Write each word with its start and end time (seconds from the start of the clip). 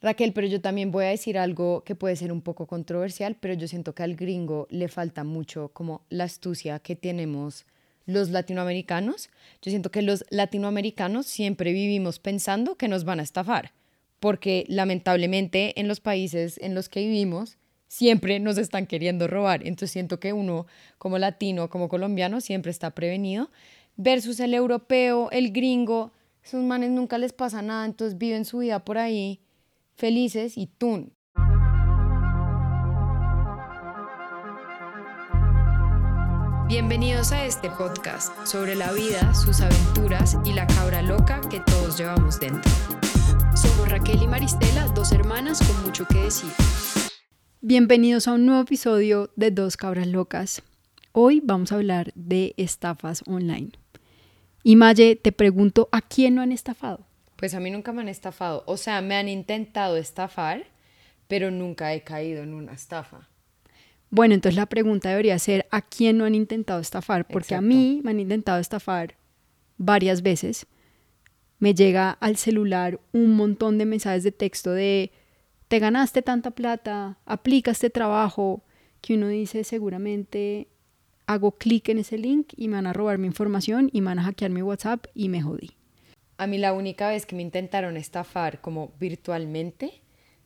Raquel, 0.00 0.32
pero 0.32 0.46
yo 0.46 0.60
también 0.60 0.92
voy 0.92 1.06
a 1.06 1.08
decir 1.08 1.38
algo 1.38 1.82
que 1.82 1.96
puede 1.96 2.14
ser 2.14 2.30
un 2.30 2.40
poco 2.40 2.66
controversial, 2.66 3.36
pero 3.40 3.54
yo 3.54 3.66
siento 3.66 3.94
que 3.94 4.04
al 4.04 4.14
gringo 4.14 4.68
le 4.70 4.86
falta 4.86 5.24
mucho 5.24 5.70
como 5.72 6.02
la 6.08 6.24
astucia 6.24 6.78
que 6.78 6.94
tenemos 6.94 7.66
los 8.06 8.30
latinoamericanos. 8.30 9.28
Yo 9.60 9.70
siento 9.70 9.90
que 9.90 10.02
los 10.02 10.24
latinoamericanos 10.30 11.26
siempre 11.26 11.72
vivimos 11.72 12.20
pensando 12.20 12.76
que 12.76 12.86
nos 12.86 13.04
van 13.04 13.18
a 13.18 13.24
estafar, 13.24 13.72
porque 14.20 14.64
lamentablemente 14.68 15.78
en 15.80 15.88
los 15.88 15.98
países 15.98 16.58
en 16.58 16.76
los 16.76 16.88
que 16.88 17.00
vivimos 17.00 17.58
siempre 17.88 18.38
nos 18.38 18.56
están 18.56 18.86
queriendo 18.86 19.26
robar. 19.26 19.66
Entonces 19.66 19.90
siento 19.90 20.20
que 20.20 20.32
uno 20.32 20.66
como 20.98 21.18
latino, 21.18 21.70
como 21.70 21.88
colombiano, 21.88 22.40
siempre 22.40 22.70
está 22.70 22.92
prevenido, 22.92 23.50
versus 23.96 24.38
el 24.38 24.54
europeo, 24.54 25.28
el 25.32 25.50
gringo, 25.50 26.12
esos 26.44 26.62
manes 26.62 26.90
nunca 26.90 27.18
les 27.18 27.32
pasa 27.32 27.62
nada, 27.62 27.84
entonces 27.84 28.16
viven 28.16 28.44
su 28.44 28.58
vida 28.58 28.84
por 28.84 28.96
ahí 28.96 29.40
felices 29.98 30.56
y 30.56 30.68
tú. 30.68 31.12
Bienvenidos 36.68 37.32
a 37.32 37.44
este 37.46 37.68
podcast 37.70 38.46
sobre 38.46 38.76
la 38.76 38.92
vida, 38.92 39.34
sus 39.34 39.60
aventuras 39.60 40.36
y 40.44 40.52
la 40.52 40.66
cabra 40.68 41.02
loca 41.02 41.40
que 41.50 41.60
todos 41.60 41.98
llevamos 41.98 42.38
dentro. 42.38 42.70
Somos 43.56 43.88
Raquel 43.88 44.22
y 44.22 44.28
Maristela, 44.28 44.86
dos 44.94 45.10
hermanas 45.10 45.58
con 45.66 45.82
mucho 45.84 46.06
que 46.06 46.22
decir. 46.24 46.50
Bienvenidos 47.60 48.28
a 48.28 48.34
un 48.34 48.46
nuevo 48.46 48.62
episodio 48.62 49.30
de 49.34 49.50
Dos 49.50 49.76
Cabras 49.76 50.06
Locas. 50.06 50.62
Hoy 51.10 51.40
vamos 51.42 51.72
a 51.72 51.74
hablar 51.74 52.12
de 52.14 52.54
estafas 52.56 53.24
online. 53.26 53.72
Y 54.62 54.76
Maye, 54.76 55.16
te 55.16 55.32
pregunto, 55.32 55.88
¿a 55.90 56.02
quién 56.02 56.36
no 56.36 56.42
han 56.42 56.52
estafado? 56.52 57.07
Pues 57.38 57.54
a 57.54 57.60
mí 57.60 57.70
nunca 57.70 57.92
me 57.92 58.02
han 58.02 58.08
estafado. 58.08 58.64
O 58.66 58.76
sea, 58.76 59.00
me 59.00 59.14
han 59.14 59.28
intentado 59.28 59.96
estafar, 59.96 60.64
pero 61.28 61.52
nunca 61.52 61.94
he 61.94 62.02
caído 62.02 62.42
en 62.42 62.52
una 62.52 62.72
estafa. 62.72 63.28
Bueno, 64.10 64.34
entonces 64.34 64.56
la 64.56 64.66
pregunta 64.66 65.10
debería 65.10 65.38
ser, 65.38 65.64
¿a 65.70 65.82
quién 65.82 66.18
no 66.18 66.24
han 66.24 66.34
intentado 66.34 66.80
estafar? 66.80 67.28
Porque 67.28 67.54
a 67.54 67.60
mí 67.60 68.00
me 68.02 68.10
han 68.10 68.18
intentado 68.18 68.58
estafar 68.58 69.14
varias 69.76 70.22
veces. 70.22 70.66
Me 71.60 71.74
llega 71.74 72.10
al 72.10 72.36
celular 72.36 72.98
un 73.12 73.36
montón 73.36 73.78
de 73.78 73.86
mensajes 73.86 74.24
de 74.24 74.32
texto 74.32 74.72
de, 74.72 75.12
te 75.68 75.78
ganaste 75.78 76.22
tanta 76.22 76.50
plata, 76.50 77.18
aplica 77.24 77.70
este 77.70 77.88
trabajo, 77.88 78.64
que 79.00 79.14
uno 79.14 79.28
dice 79.28 79.62
seguramente 79.62 80.66
hago 81.26 81.52
clic 81.52 81.88
en 81.90 81.98
ese 81.98 82.18
link 82.18 82.48
y 82.56 82.66
me 82.66 82.74
van 82.74 82.88
a 82.88 82.92
robar 82.92 83.18
mi 83.18 83.28
información 83.28 83.90
y 83.92 84.00
me 84.00 84.06
van 84.06 84.18
a 84.18 84.24
hackear 84.24 84.50
mi 84.50 84.62
WhatsApp 84.62 85.06
y 85.14 85.28
me 85.28 85.40
jodí. 85.40 85.78
A 86.40 86.46
mí 86.46 86.56
la 86.56 86.72
única 86.72 87.08
vez 87.08 87.26
que 87.26 87.34
me 87.34 87.42
intentaron 87.42 87.96
estafar 87.96 88.60
como 88.60 88.92
virtualmente 89.00 90.02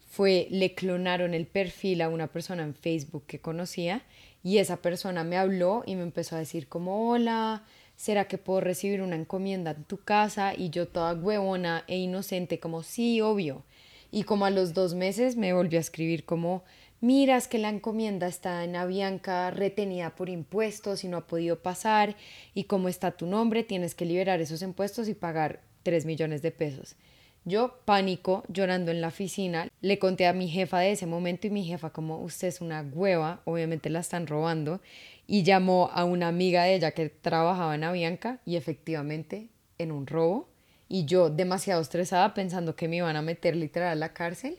fue 0.09 0.47
le 0.51 0.75
clonaron 0.75 1.35
el 1.35 1.47
perfil 1.47 2.01
a 2.01 2.09
una 2.09 2.29
persona 2.29 2.63
en 2.63 2.75
Facebook 2.75 3.25
que 3.27 3.43
conocía 3.43 4.03
y 4.43 4.57
esa 4.57 4.79
persona 4.79 5.23
me 5.23 5.37
habló 5.37 5.83
y 5.85 5.97
me 5.97 6.03
empezó 6.03 6.35
a 6.35 6.39
decir 6.39 6.67
como 6.67 7.11
hola, 7.11 7.65
¿será 7.95 8.27
que 8.27 8.39
puedo 8.39 8.63
recibir 8.63 9.03
una 9.03 9.17
encomienda 9.17 9.73
en 9.73 9.85
tu 9.85 9.99
casa? 9.99 10.55
Y 10.57 10.71
yo 10.71 10.89
toda 10.89 11.13
huevona 11.13 11.85
e 11.87 11.99
inocente 11.99 12.59
como 12.59 12.83
sí, 12.83 13.21
obvio. 13.21 13.63
Y 14.11 14.23
como 14.23 14.47
a 14.47 14.51
los 14.51 14.73
dos 14.73 14.95
meses 14.95 15.37
me 15.37 15.53
volvió 15.53 15.79
a 15.79 15.83
escribir 15.83 16.25
como 16.25 16.65
miras 17.03 17.49
que 17.49 17.59
la 17.59 17.69
encomienda 17.69 18.29
está 18.29 18.65
en 18.65 18.77
Avianca 18.77 19.51
retenida 19.51 20.15
por 20.17 20.31
impuestos 20.31 21.05
y 21.05 21.09
no 21.09 21.19
ha 21.19 21.27
podido 21.27 21.61
pasar 21.61 22.17
y 22.55 22.65
como 22.65 22.89
está 22.89 23.11
tu 23.11 23.27
nombre 23.27 23.63
tienes 23.63 23.95
que 23.95 24.07
liberar 24.07 24.41
esos 24.41 24.63
impuestos 24.63 25.09
y 25.09 25.15
pagar 25.15 25.61
3 25.83 26.05
millones 26.07 26.43
de 26.43 26.51
pesos. 26.51 26.97
Yo, 27.45 27.81
pánico, 27.85 28.45
llorando 28.49 28.93
en 28.93 29.01
la 29.01 29.09
oficina, 29.09 29.69
le 29.81 29.99
conté 29.99 30.27
a 30.27 30.33
mi 30.33 30.49
jefa 30.49 30.79
de 30.79 30.93
ese 30.93 31.07
momento 31.07 31.49
y 31.49 31.51
mi 31.51 31.65
jefa 31.65 31.91
como 31.91 32.23
usted 32.23 32.49
es 32.49 32.61
una 32.61 32.83
hueva, 32.83 33.43
obviamente 33.45 33.91
la 33.91 33.99
están 33.99 34.29
robando, 34.29 34.81
y 35.27 35.43
llamó 35.43 35.91
a 35.93 36.05
una 36.05 36.29
amiga 36.29 36.65
de 36.65 36.77
ella 36.77 36.93
que 36.93 37.09
trabajaba 37.09 37.75
en 37.75 37.85
Avianca 37.85 38.41
y 38.45 38.57
efectivamente 38.57 39.49
en 39.79 39.91
un 39.91 40.07
robo. 40.07 40.49
Y 40.89 41.05
yo 41.07 41.31
demasiado 41.31 41.81
estresada 41.81 42.35
pensando 42.35 42.77
que 42.77 42.87
me 42.87 42.97
iban 42.97 43.17
a 43.17 43.23
meter 43.23 43.57
literal 43.57 43.89
a 43.93 43.95
la 43.95 44.13
cárcel. 44.13 44.59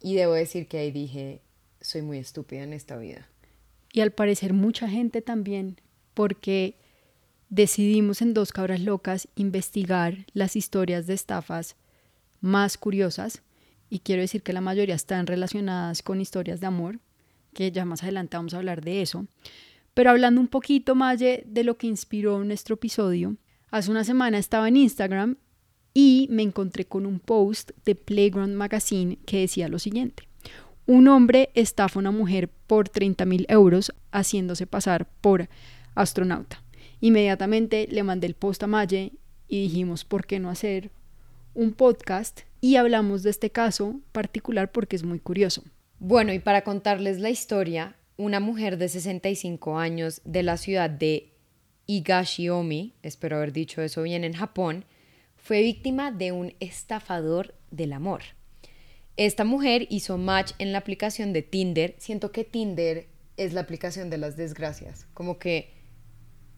Y 0.00 0.14
debo 0.14 0.34
decir 0.34 0.68
que 0.68 0.78
ahí 0.78 0.90
dije, 0.90 1.40
soy 1.80 2.02
muy 2.02 2.18
estúpida 2.18 2.62
en 2.62 2.72
esta 2.72 2.96
vida. 2.96 3.28
Y 3.92 4.00
al 4.00 4.12
parecer 4.12 4.52
mucha 4.52 4.88
gente 4.88 5.22
también, 5.22 5.80
porque 6.14 6.76
decidimos 7.52 8.22
en 8.22 8.32
Dos 8.32 8.50
Cabras 8.50 8.80
Locas 8.80 9.28
investigar 9.36 10.24
las 10.32 10.56
historias 10.56 11.06
de 11.06 11.12
estafas 11.12 11.76
más 12.40 12.78
curiosas 12.78 13.42
y 13.90 13.98
quiero 13.98 14.22
decir 14.22 14.42
que 14.42 14.54
la 14.54 14.62
mayoría 14.62 14.94
están 14.94 15.26
relacionadas 15.26 16.00
con 16.00 16.22
historias 16.22 16.60
de 16.60 16.66
amor, 16.66 16.98
que 17.52 17.70
ya 17.70 17.84
más 17.84 18.02
adelante 18.02 18.38
vamos 18.38 18.54
a 18.54 18.56
hablar 18.56 18.80
de 18.80 19.02
eso. 19.02 19.26
Pero 19.92 20.08
hablando 20.08 20.40
un 20.40 20.48
poquito 20.48 20.94
más 20.94 21.20
de 21.20 21.62
lo 21.62 21.76
que 21.76 21.88
inspiró 21.88 22.42
nuestro 22.42 22.76
episodio, 22.76 23.36
hace 23.70 23.90
una 23.90 24.04
semana 24.04 24.38
estaba 24.38 24.68
en 24.68 24.78
Instagram 24.78 25.36
y 25.92 26.28
me 26.30 26.42
encontré 26.42 26.86
con 26.86 27.04
un 27.04 27.20
post 27.20 27.72
de 27.84 27.94
Playground 27.94 28.54
Magazine 28.54 29.18
que 29.26 29.40
decía 29.40 29.68
lo 29.68 29.78
siguiente. 29.78 30.26
Un 30.86 31.06
hombre 31.06 31.50
estafa 31.52 31.98
a 31.98 32.00
una 32.00 32.12
mujer 32.12 32.48
por 32.48 32.88
30 32.88 33.26
mil 33.26 33.44
euros 33.50 33.92
haciéndose 34.10 34.66
pasar 34.66 35.06
por 35.20 35.50
astronauta. 35.94 36.61
Inmediatamente 37.02 37.88
le 37.90 38.04
mandé 38.04 38.28
el 38.28 38.34
post 38.34 38.62
a 38.62 38.68
Maye 38.68 39.10
y 39.48 39.62
dijimos, 39.62 40.04
¿por 40.04 40.24
qué 40.24 40.38
no 40.38 40.50
hacer 40.50 40.92
un 41.52 41.72
podcast? 41.72 42.42
Y 42.60 42.76
hablamos 42.76 43.24
de 43.24 43.30
este 43.30 43.50
caso 43.50 44.00
particular 44.12 44.70
porque 44.70 44.94
es 44.94 45.02
muy 45.02 45.18
curioso. 45.18 45.64
Bueno, 45.98 46.32
y 46.32 46.38
para 46.38 46.62
contarles 46.62 47.18
la 47.18 47.28
historia, 47.28 47.96
una 48.16 48.38
mujer 48.38 48.78
de 48.78 48.88
65 48.88 49.80
años 49.80 50.22
de 50.24 50.44
la 50.44 50.56
ciudad 50.56 50.88
de 50.88 51.32
Higashiomi, 51.86 52.94
espero 53.02 53.38
haber 53.38 53.52
dicho 53.52 53.82
eso 53.82 54.02
bien 54.02 54.22
en 54.22 54.34
Japón, 54.34 54.84
fue 55.34 55.60
víctima 55.60 56.12
de 56.12 56.30
un 56.30 56.54
estafador 56.60 57.56
del 57.72 57.94
amor. 57.94 58.22
Esta 59.16 59.42
mujer 59.42 59.88
hizo 59.90 60.18
match 60.18 60.52
en 60.60 60.70
la 60.70 60.78
aplicación 60.78 61.32
de 61.32 61.42
Tinder. 61.42 61.96
Siento 61.98 62.30
que 62.30 62.44
Tinder 62.44 63.08
es 63.36 63.54
la 63.54 63.62
aplicación 63.62 64.08
de 64.08 64.18
las 64.18 64.36
desgracias. 64.36 65.08
Como 65.14 65.40
que 65.40 65.81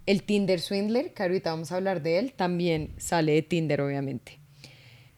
el 0.06 0.22
Tinder 0.22 0.60
Swindler, 0.60 1.12
que 1.14 1.22
ahorita 1.22 1.50
vamos 1.50 1.72
a 1.72 1.76
hablar 1.76 2.02
de 2.02 2.18
él, 2.18 2.32
también 2.32 2.94
sale 2.98 3.32
de 3.32 3.42
Tinder, 3.42 3.80
obviamente. 3.80 4.38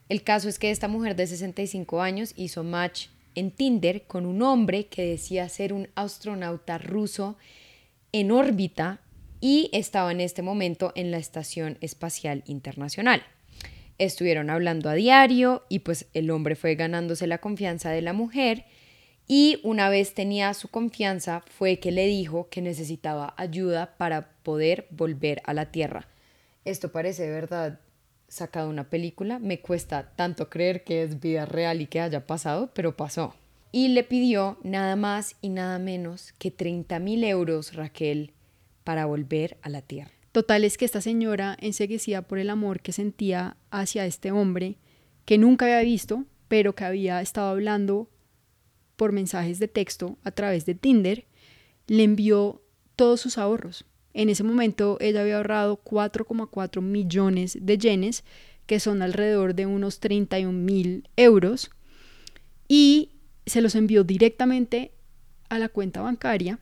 El 0.09 0.23
caso 0.23 0.49
es 0.49 0.59
que 0.59 0.71
esta 0.71 0.89
mujer 0.89 1.17
de 1.17 1.27
65 1.27 2.01
años 2.01 2.33
hizo 2.37 2.63
match 2.63 3.09
en 3.35 3.51
Tinder 3.51 4.03
con 4.07 4.25
un 4.25 4.43
hombre 4.43 4.87
que 4.87 5.05
decía 5.05 5.49
ser 5.49 5.73
un 5.73 5.89
astronauta 5.95 6.79
ruso 6.79 7.37
en 8.13 8.31
órbita 8.31 9.01
y 9.41 9.69
estaba 9.73 10.13
en 10.13 10.21
este 10.21 10.43
momento 10.43 10.93
en 10.95 11.11
la 11.11 11.19
Estación 11.19 11.77
Espacial 11.81 12.43
Internacional. 12.47 13.23
Estuvieron 13.99 14.51
hablando 14.51 14.89
a 14.89 14.95
diario 14.95 15.65
y 15.69 15.81
pues 15.81 16.07
el 16.15 16.31
hombre 16.31 16.55
fue 16.55 16.75
ganándose 16.77 17.27
la 17.27 17.39
confianza 17.39 17.91
de 17.91 18.03
la 18.03 18.13
mujer 18.13 18.65
y 19.29 19.61
una 19.65 19.89
vez 19.89 20.15
tenía 20.15 20.55
su 20.55 20.69
confianza 20.69 21.43
fue 21.49 21.79
que 21.79 21.91
le 21.91 22.07
dijo 22.07 22.49
que 22.49 22.63
necesitaba 22.63 23.35
ayuda 23.37 23.97
para 23.97 24.31
poder 24.43 24.87
volver 24.91 25.43
a 25.45 25.55
la 25.55 25.73
Tierra. 25.73 26.09
Esto 26.65 26.93
parece 26.93 27.29
verdad 27.31 27.81
sacado 28.29 28.69
una 28.69 28.89
película, 28.91 29.39
me 29.39 29.61
cuesta 29.61 30.13
tanto 30.17 30.49
creer 30.49 30.85
que 30.85 31.03
es 31.03 31.21
vida 31.21 31.47
real 31.47 31.81
y 31.81 31.87
que 31.87 32.01
haya 32.01 32.27
pasado, 32.27 32.71
pero 32.75 32.97
pasó. 32.97 33.35
Y 33.73 33.89
le 33.89 34.05
pidió 34.05 34.59
nada 34.63 34.97
más 34.97 35.37
y 35.41 35.49
nada 35.49 35.79
menos 35.79 36.33
que 36.39 36.51
30 36.51 36.99
mil 36.99 37.25
euros, 37.25 37.75
Raquel, 37.75 38.33
para 38.85 39.07
volver 39.07 39.59
a 39.63 39.69
la 39.69 39.83
Tierra. 39.83 40.13
Total 40.33 40.65
es 40.65 40.77
que 40.77 40.85
esta 40.85 41.01
señora, 41.01 41.57
enseguecida 41.61 42.23
por 42.23 42.39
el 42.39 42.51
amor 42.51 42.81
que 42.81 42.93
sentía 42.93 43.57
hacia 43.71 44.07
este 44.07 44.33
hombre, 44.33 44.77
que 45.25 45.39
nunca 45.39 45.65
había 45.65 45.81
visto, 45.81 46.25
pero 46.49 46.75
que 46.75 46.85
había 46.85 47.21
estado 47.21 47.49
hablando 47.49 48.09
por 48.97 49.13
mensajes 49.13 49.59
de 49.59 49.69
texto 49.69 50.19
a 50.25 50.31
través 50.31 50.67
de 50.67 50.75
Tinder, 50.75 51.27
le 51.87 52.03
envió 52.03 52.63
todos 52.97 53.21
sus 53.21 53.39
ahorros. 53.39 53.85
En 54.15 54.31
ese 54.31 54.43
momento 54.43 54.97
ella 55.01 55.21
había 55.21 55.37
ahorrado 55.37 55.81
4,4 55.85 56.81
millones 56.81 57.59
de 57.61 57.79
yenes, 57.79 58.25
que 58.67 58.81
son 58.81 59.03
alrededor 59.03 59.55
de 59.55 59.67
unos 59.67 60.01
31 60.01 60.53
mil 60.53 61.09
euros, 61.17 61.71
y 62.67 63.11
se 63.45 63.61
los 63.61 63.75
envió 63.75 64.03
directamente 64.03 64.93
a 65.49 65.59
la 65.59 65.69
cuenta 65.69 66.01
bancaria. 66.01 66.59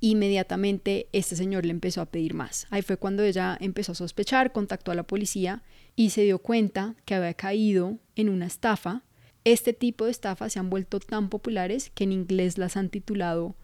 Inmediatamente 0.00 1.06
este 1.12 1.36
señor 1.36 1.64
le 1.64 1.70
empezó 1.70 2.00
a 2.00 2.06
pedir 2.06 2.34
más. 2.34 2.66
Ahí 2.70 2.82
fue 2.82 2.96
cuando 2.96 3.22
ella 3.22 3.56
empezó 3.60 3.92
a 3.92 3.94
sospechar, 3.94 4.52
contactó 4.52 4.90
a 4.90 4.96
la 4.96 5.04
policía 5.04 5.62
y 5.94 6.10
se 6.10 6.22
dio 6.22 6.40
cuenta 6.40 6.96
que 7.04 7.14
había 7.14 7.34
caído 7.34 7.98
en 8.16 8.28
una 8.28 8.46
estafa 8.46 9.04
este 9.44 9.72
tipo 9.72 10.04
de 10.04 10.10
estafas 10.10 10.52
se 10.52 10.58
han 10.58 10.70
vuelto 10.70 11.00
tan 11.00 11.28
populares 11.28 11.90
que 11.94 12.04
en 12.04 12.12
inglés 12.12 12.58
las 12.58 12.76
han 12.76 12.88
titulado 12.88 13.56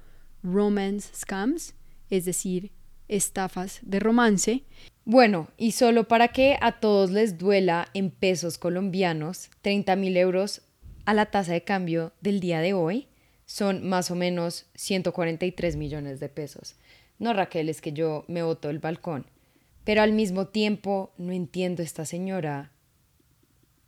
romance 0.42 1.10
scams, 1.14 1.74
es 2.10 2.24
decir, 2.24 2.72
estafas 3.08 3.80
de 3.82 4.00
romance. 4.00 4.64
Bueno, 5.04 5.48
y 5.56 5.72
solo 5.72 6.06
para 6.08 6.28
que 6.28 6.58
a 6.60 6.80
todos 6.80 7.10
les 7.10 7.38
duela 7.38 7.88
en 7.94 8.10
pesos 8.10 8.58
colombianos, 8.58 9.50
30 9.62 9.96
mil 9.96 10.16
euros 10.16 10.62
a 11.06 11.14
la 11.14 11.26
tasa 11.26 11.52
de 11.52 11.64
cambio 11.64 12.12
del 12.20 12.40
día 12.40 12.60
de 12.60 12.74
hoy 12.74 13.08
son 13.46 13.88
más 13.88 14.10
o 14.10 14.14
menos 14.14 14.66
143 14.74 15.76
millones 15.76 16.20
de 16.20 16.28
pesos. 16.28 16.76
No, 17.18 17.32
Raquel, 17.32 17.70
es 17.70 17.80
que 17.80 17.94
yo 17.94 18.24
me 18.28 18.42
boto 18.42 18.68
el 18.68 18.78
balcón. 18.78 19.26
Pero 19.84 20.02
al 20.02 20.12
mismo 20.12 20.48
tiempo 20.48 21.14
no 21.16 21.32
entiendo 21.32 21.82
esta 21.82 22.04
señora 22.04 22.72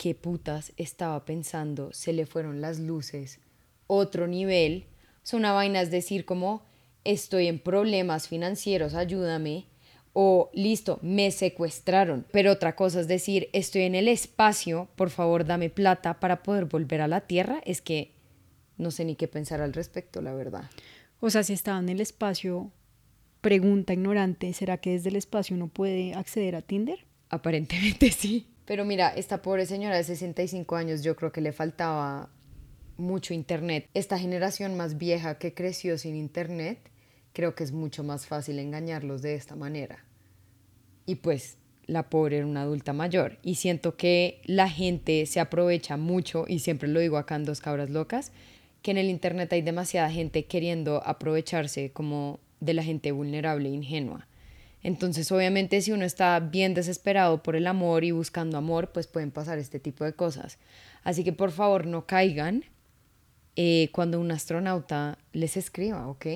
qué 0.01 0.15
putas 0.15 0.73
estaba 0.79 1.27
pensando, 1.27 1.93
se 1.93 2.15
le 2.15 2.25
fueron 2.25 2.63
las 2.63 2.79
luces, 2.79 3.39
otro 3.87 4.27
nivel. 4.27 4.87
Es 5.23 5.35
una 5.35 5.53
vaina, 5.53 5.83
es 5.83 5.91
decir, 5.91 6.25
como 6.25 6.63
estoy 7.05 7.49
en 7.49 7.59
problemas 7.59 8.27
financieros, 8.27 8.95
ayúdame. 8.95 9.67
O 10.15 10.51
listo, 10.55 11.01
me 11.03 11.31
secuestraron. 11.31 12.25
Pero 12.33 12.51
otra 12.51 12.77
cosa 12.77 13.01
es 13.01 13.09
decir, 13.09 13.51
estoy 13.53 13.83
en 13.83 13.95
el 13.95 14.09
espacio, 14.09 14.89
por 14.97 15.11
favor 15.11 15.45
dame 15.45 15.69
plata 15.69 16.19
para 16.19 16.43
poder 16.43 16.65
volver 16.65 17.03
a 17.03 17.07
la 17.07 17.21
Tierra. 17.21 17.61
Es 17.67 17.83
que 17.83 18.15
no 18.79 18.91
sé 18.91 19.05
ni 19.05 19.17
qué 19.17 19.29
pensar 19.29 19.61
al 19.61 19.75
respecto, 19.75 20.23
la 20.23 20.33
verdad. 20.33 20.71
O 21.21 21.29
sea, 21.29 21.43
si 21.43 21.53
estaba 21.53 21.79
en 21.79 21.91
el 21.91 22.01
espacio, 22.01 22.73
pregunta 23.43 23.93
ignorante, 23.93 24.55
¿será 24.55 24.79
que 24.79 24.93
desde 24.93 25.11
el 25.11 25.17
espacio 25.17 25.55
uno 25.55 25.69
puede 25.69 26.15
acceder 26.15 26.57
a 26.57 26.63
Tinder? 26.63 27.05
Aparentemente 27.29 28.11
sí. 28.19 28.50
Pero 28.71 28.85
mira, 28.85 29.09
esta 29.09 29.43
pobre 29.43 29.67
señora 29.67 29.97
de 29.97 30.05
65 30.05 30.77
años 30.77 31.03
yo 31.03 31.17
creo 31.17 31.33
que 31.33 31.41
le 31.41 31.51
faltaba 31.51 32.31
mucho 32.97 33.35
internet. 33.35 33.89
Esta 33.95 34.17
generación 34.17 34.77
más 34.77 34.97
vieja 34.97 35.39
que 35.39 35.55
creció 35.55 35.99
sin 35.99 36.15
internet, 36.15 36.79
creo 37.33 37.57
que 37.57 37.65
es 37.65 37.73
mucho 37.73 38.05
más 38.05 38.29
fácil 38.29 38.61
engañarlos 38.61 39.23
de 39.23 39.35
esta 39.35 39.57
manera. 39.57 40.05
Y 41.05 41.17
pues 41.17 41.57
la 41.87 42.09
pobre 42.11 42.37
era 42.37 42.47
una 42.47 42.63
adulta 42.63 42.93
mayor. 42.93 43.39
Y 43.43 43.57
siento 43.57 43.97
que 43.97 44.41
la 44.45 44.69
gente 44.71 45.27
se 45.27 45.41
aprovecha 45.41 45.97
mucho, 45.97 46.45
y 46.47 46.61
siempre 46.61 46.89
lo 46.89 47.01
digo 47.01 47.17
acá 47.19 47.35
en 47.35 47.47
Dos 47.47 47.61
Cabras 47.61 47.91
Locas, 47.91 48.31
que 48.83 48.93
en 48.93 48.99
el 48.99 49.11
internet 49.11 49.53
hay 49.53 49.63
demasiada 49.63 50.13
gente 50.13 50.45
queriendo 50.45 51.03
aprovecharse 51.05 51.91
como 51.91 52.39
de 52.61 52.75
la 52.75 52.85
gente 52.85 53.11
vulnerable 53.11 53.69
e 53.69 53.73
ingenua. 53.73 54.29
Entonces, 54.83 55.31
obviamente, 55.31 55.81
si 55.83 55.93
uno 55.93 56.05
está 56.05 56.41
bien 56.41 56.75
desesperado 56.75 57.43
por 57.43 57.55
el 57.55 57.67
amor 57.67 58.05
y 58.05 58.13
buscando 58.13 58.57
amor, 58.57 58.93
pues 58.93 59.07
pueden 59.07 59.31
pasar 59.31 59.59
este 59.59 59.79
tipo 59.79 60.05
de 60.05 60.15
cosas. 60.15 60.59
Así 61.05 61.23
que 61.23 61.33
por 61.33 61.51
favor 61.51 61.87
no 61.87 62.07
caigan 62.07 62.65
eh, 63.57 63.91
cuando 63.93 64.21
un 64.21 64.31
astronauta 64.31 65.19
les 65.33 65.57
escriba, 65.57 66.09
¿ok? 66.09 66.27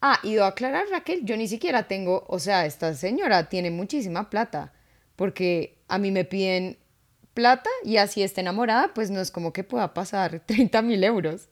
Ah, 0.00 0.18
y 0.22 0.38
a 0.38 0.46
aclarar, 0.46 0.86
Raquel, 0.90 1.24
yo 1.24 1.36
ni 1.36 1.48
siquiera 1.48 1.88
tengo, 1.88 2.24
o 2.28 2.38
sea, 2.38 2.66
esta 2.66 2.94
señora 2.94 3.48
tiene 3.48 3.70
muchísima 3.70 4.30
plata, 4.30 4.72
porque 5.16 5.78
a 5.88 5.98
mí 5.98 6.10
me 6.10 6.24
piden 6.24 6.78
plata 7.34 7.70
y 7.84 7.96
así 7.96 8.22
está 8.22 8.40
enamorada, 8.40 8.94
pues 8.94 9.10
no 9.10 9.20
es 9.20 9.30
como 9.30 9.52
que 9.52 9.64
pueda 9.64 9.94
pasar 9.94 10.40
30 10.46 10.82
mil 10.82 11.02
euros. 11.02 11.48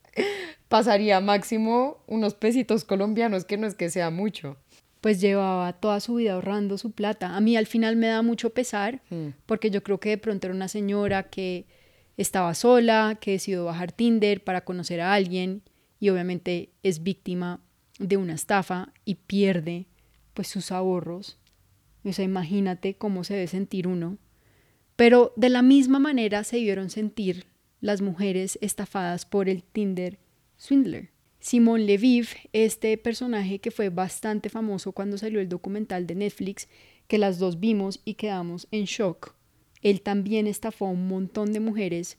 Pasaría 0.69 1.21
máximo 1.21 2.03
unos 2.07 2.35
pesitos 2.35 2.85
colombianos, 2.85 3.45
que 3.45 3.57
no 3.57 3.67
es 3.67 3.75
que 3.75 3.91
sea 3.91 4.11
mucho 4.11 4.57
pues 5.01 5.21
llevaba 5.21 5.73
toda 5.73 6.01
su 6.01 6.15
vida 6.17 6.35
ahorrando 6.35 6.79
su 6.79 6.93
plata. 6.93 7.37
A 7.37 7.41
mí 7.41 7.57
al 7.57 7.67
final 7.67 7.97
me 7.97 8.09
da 8.09 8.23
mucho 8.23 8.51
pesar 8.51 9.03
mm. 9.11 9.29
porque 9.47 9.71
yo 9.71 9.83
creo 9.83 9.99
que 9.99 10.11
de 10.11 10.19
pronto 10.19 10.47
era 10.47 10.55
una 10.55 10.69
señora 10.69 11.25
que 11.25 11.67
estaba 12.17 12.55
sola, 12.55 13.19
que 13.21 13.33
decidió 13.33 13.65
bajar 13.65 13.93
Tinder 13.93 14.45
para 14.45 14.65
conocer 14.65 15.01
a 15.01 15.15
alguien 15.15 15.63
y 15.99 16.11
obviamente 16.11 16.71
es 16.83 17.03
víctima 17.03 17.61
de 17.99 18.17
una 18.17 18.35
estafa 18.35 18.93
y 19.05 19.17
pierde 19.17 19.87
pues 20.35 20.49
sus 20.49 20.73
ahorros. 20.73 21.39
O 22.05 22.13
sea, 22.13 22.25
imagínate 22.25 22.95
cómo 22.95 23.25
se 23.25 23.35
debe 23.35 23.47
sentir 23.47 23.87
uno. 23.87 24.19
Pero 24.97 25.33
de 25.37 25.49
la 25.49 25.63
misma 25.63 25.99
manera 25.99 26.45
se 26.45 26.57
debieron 26.57 26.91
sentir 26.91 27.47
las 27.81 28.03
mujeres 28.03 28.59
estafadas 28.61 29.25
por 29.25 29.49
el 29.49 29.63
Tinder 29.63 30.19
Swindler. 30.57 31.11
Simón 31.41 31.87
Leviv, 31.87 32.29
este 32.53 32.97
personaje 32.99 33.61
que 33.61 33.71
fue 33.71 33.89
bastante 33.89 34.51
famoso 34.51 34.93
cuando 34.93 35.17
salió 35.17 35.41
el 35.41 35.49
documental 35.49 36.07
de 36.07 36.15
Netflix, 36.15 36.69
que 37.09 37.17
las 37.17 37.39
dos 37.39 37.59
vimos 37.59 38.01
y 38.05 38.15
quedamos 38.15 38.69
en 38.71 38.85
shock, 38.85 39.35
él 39.81 40.03
también 40.03 40.47
estafó 40.47 40.87
a 40.87 40.91
un 40.91 41.09
montón 41.09 41.53
de 41.53 41.61
mujeres 41.61 42.19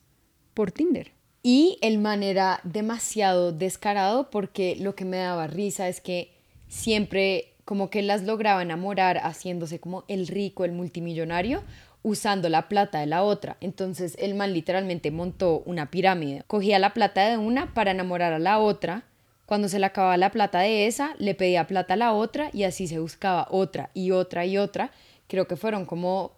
por 0.56 0.72
Tinder. 0.72 1.12
Y 1.44 1.78
el 1.82 2.00
man 2.00 2.24
era 2.24 2.62
demasiado 2.64 3.52
descarado 3.52 4.32
porque 4.32 4.76
lo 4.76 4.96
que 4.96 5.06
me 5.06 5.18
daba 5.18 5.46
risa 5.48 5.88
es 5.88 6.02
que 6.02 6.34
siempre 6.68 7.54
como 7.64 7.92
que 7.92 8.02
las 8.02 8.24
lograba 8.24 8.64
enamorar 8.64 9.20
haciéndose 9.20 9.80
como 9.80 10.04
el 10.08 10.28
rico, 10.28 10.66
el 10.66 10.72
multimillonario, 10.72 11.64
usando 12.02 12.50
la 12.50 12.68
plata 12.68 13.00
de 13.00 13.06
la 13.06 13.24
otra. 13.24 13.58
Entonces 13.62 14.18
el 14.20 14.34
man 14.34 14.54
literalmente 14.54 15.12
montó 15.12 15.62
una 15.66 15.92
pirámide. 15.92 16.44
Cogía 16.48 16.80
la 16.80 16.94
plata 16.94 17.30
de 17.30 17.38
una 17.38 17.74
para 17.76 17.92
enamorar 17.92 18.34
a 18.34 18.40
la 18.40 18.58
otra 18.60 19.06
cuando 19.52 19.68
se 19.68 19.80
le 19.80 19.86
acababa 19.86 20.16
la 20.16 20.32
plata 20.32 20.62
de 20.62 20.88
esa, 20.88 21.14
le 21.20 21.36
pedía 21.36 21.68
plata 21.68 21.96
a 21.96 21.98
la 21.98 22.14
otra 22.14 22.50
y 22.54 22.64
así 22.64 22.88
se 22.88 23.00
buscaba 23.00 23.50
otra 23.52 23.90
y 23.94 24.12
otra 24.12 24.46
y 24.46 24.58
otra. 24.58 24.92
Creo 25.28 25.46
que 25.46 25.58
fueron 25.58 25.86
como 25.86 26.32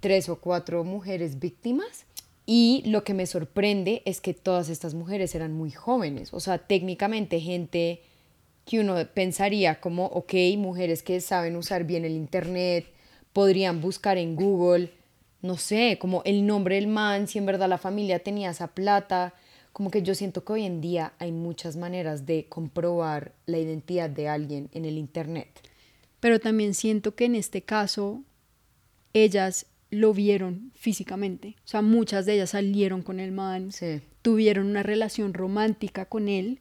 tres 0.00 0.28
o 0.28 0.38
cuatro 0.38 0.84
mujeres 0.84 1.38
víctimas. 1.38 2.04
Y 2.44 2.82
lo 2.84 3.04
que 3.04 3.14
me 3.14 3.24
sorprende 3.24 4.02
es 4.04 4.20
que 4.20 4.34
todas 4.34 4.68
estas 4.68 4.92
mujeres 4.92 5.34
eran 5.34 5.54
muy 5.54 5.70
jóvenes. 5.70 6.34
O 6.34 6.40
sea, 6.40 6.58
técnicamente 6.58 7.40
gente 7.40 8.02
que 8.66 8.80
uno 8.80 8.96
pensaría 9.14 9.80
como, 9.80 10.04
ok, 10.04 10.34
mujeres 10.58 11.02
que 11.02 11.22
saben 11.22 11.56
usar 11.56 11.84
bien 11.84 12.04
el 12.04 12.12
Internet, 12.12 12.84
podrían 13.32 13.80
buscar 13.80 14.18
en 14.18 14.36
Google, 14.36 14.92
no 15.40 15.56
sé, 15.56 15.96
como 15.98 16.20
el 16.26 16.44
nombre 16.44 16.74
del 16.74 16.88
man, 16.88 17.28
si 17.28 17.38
en 17.38 17.46
verdad 17.46 17.70
la 17.70 17.78
familia 17.78 18.18
tenía 18.18 18.50
esa 18.50 18.66
plata 18.66 19.32
como 19.78 19.92
que 19.92 20.02
yo 20.02 20.16
siento 20.16 20.44
que 20.44 20.54
hoy 20.54 20.64
en 20.64 20.80
día 20.80 21.12
hay 21.20 21.30
muchas 21.30 21.76
maneras 21.76 22.26
de 22.26 22.46
comprobar 22.48 23.36
la 23.46 23.58
identidad 23.58 24.10
de 24.10 24.26
alguien 24.26 24.68
en 24.72 24.84
el 24.84 24.98
Internet. 24.98 25.60
Pero 26.18 26.40
también 26.40 26.74
siento 26.74 27.14
que 27.14 27.26
en 27.26 27.36
este 27.36 27.62
caso 27.62 28.24
ellas 29.12 29.66
lo 29.90 30.12
vieron 30.12 30.72
físicamente. 30.74 31.54
O 31.58 31.68
sea, 31.68 31.80
muchas 31.80 32.26
de 32.26 32.34
ellas 32.34 32.50
salieron 32.50 33.02
con 33.02 33.20
el 33.20 33.30
man, 33.30 33.70
tuvieron 34.20 34.66
una 34.66 34.82
relación 34.82 35.32
romántica 35.32 36.06
con 36.06 36.28
él. 36.28 36.58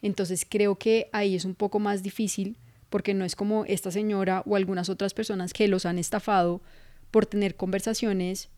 Entonces 0.00 0.46
creo 0.48 0.76
que 0.76 1.08
ahí 1.10 1.34
es 1.34 1.44
un 1.44 1.56
poco 1.56 1.80
más 1.80 2.04
difícil 2.04 2.58
porque 2.90 3.12
no 3.12 3.24
es 3.24 3.34
como 3.34 3.64
esta 3.64 3.90
señora 3.90 4.44
o 4.46 4.54
algunas 4.54 4.88
otras 4.88 5.14
personas 5.14 5.52
que 5.52 5.66
los 5.66 5.84
han 5.84 5.98
estafado 5.98 6.62
por 7.10 7.26
tener 7.26 7.56
conversaciones 7.56 8.50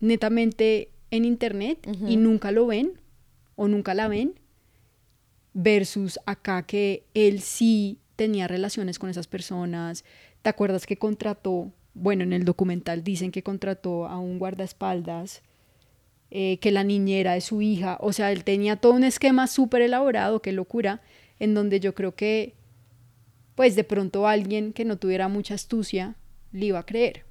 netamente 0.00 0.90
en 1.10 1.24
internet 1.24 1.88
y 2.06 2.18
nunca 2.18 2.52
lo 2.52 2.66
ven 2.66 3.00
o 3.56 3.68
nunca 3.68 3.94
la 3.94 4.08
ven, 4.08 4.38
versus 5.52 6.20
acá 6.26 6.62
que 6.62 7.04
él 7.14 7.40
sí 7.40 7.98
tenía 8.14 8.46
relaciones 8.46 8.98
con 8.98 9.10
esas 9.10 9.26
personas. 9.26 10.04
¿Te 10.42 10.50
acuerdas 10.50 10.86
que 10.86 10.98
contrató, 10.98 11.72
bueno, 11.94 12.22
en 12.22 12.32
el 12.32 12.44
documental 12.44 13.02
dicen 13.02 13.32
que 13.32 13.42
contrató 13.42 14.06
a 14.06 14.18
un 14.18 14.38
guardaespaldas, 14.38 15.42
eh, 16.30 16.58
que 16.58 16.72
la 16.72 16.84
niñera 16.84 17.34
de 17.34 17.40
su 17.40 17.62
hija, 17.62 17.98
o 18.00 18.12
sea, 18.12 18.32
él 18.32 18.44
tenía 18.44 18.76
todo 18.76 18.92
un 18.92 19.04
esquema 19.04 19.46
súper 19.46 19.82
elaborado, 19.82 20.42
qué 20.42 20.52
locura, 20.52 21.00
en 21.38 21.54
donde 21.54 21.80
yo 21.80 21.94
creo 21.94 22.14
que, 22.14 22.54
pues 23.54 23.76
de 23.76 23.84
pronto 23.84 24.26
alguien 24.26 24.72
que 24.72 24.84
no 24.84 24.98
tuviera 24.98 25.28
mucha 25.28 25.54
astucia 25.54 26.16
le 26.52 26.66
iba 26.66 26.80
a 26.80 26.86
creer. 26.86 27.24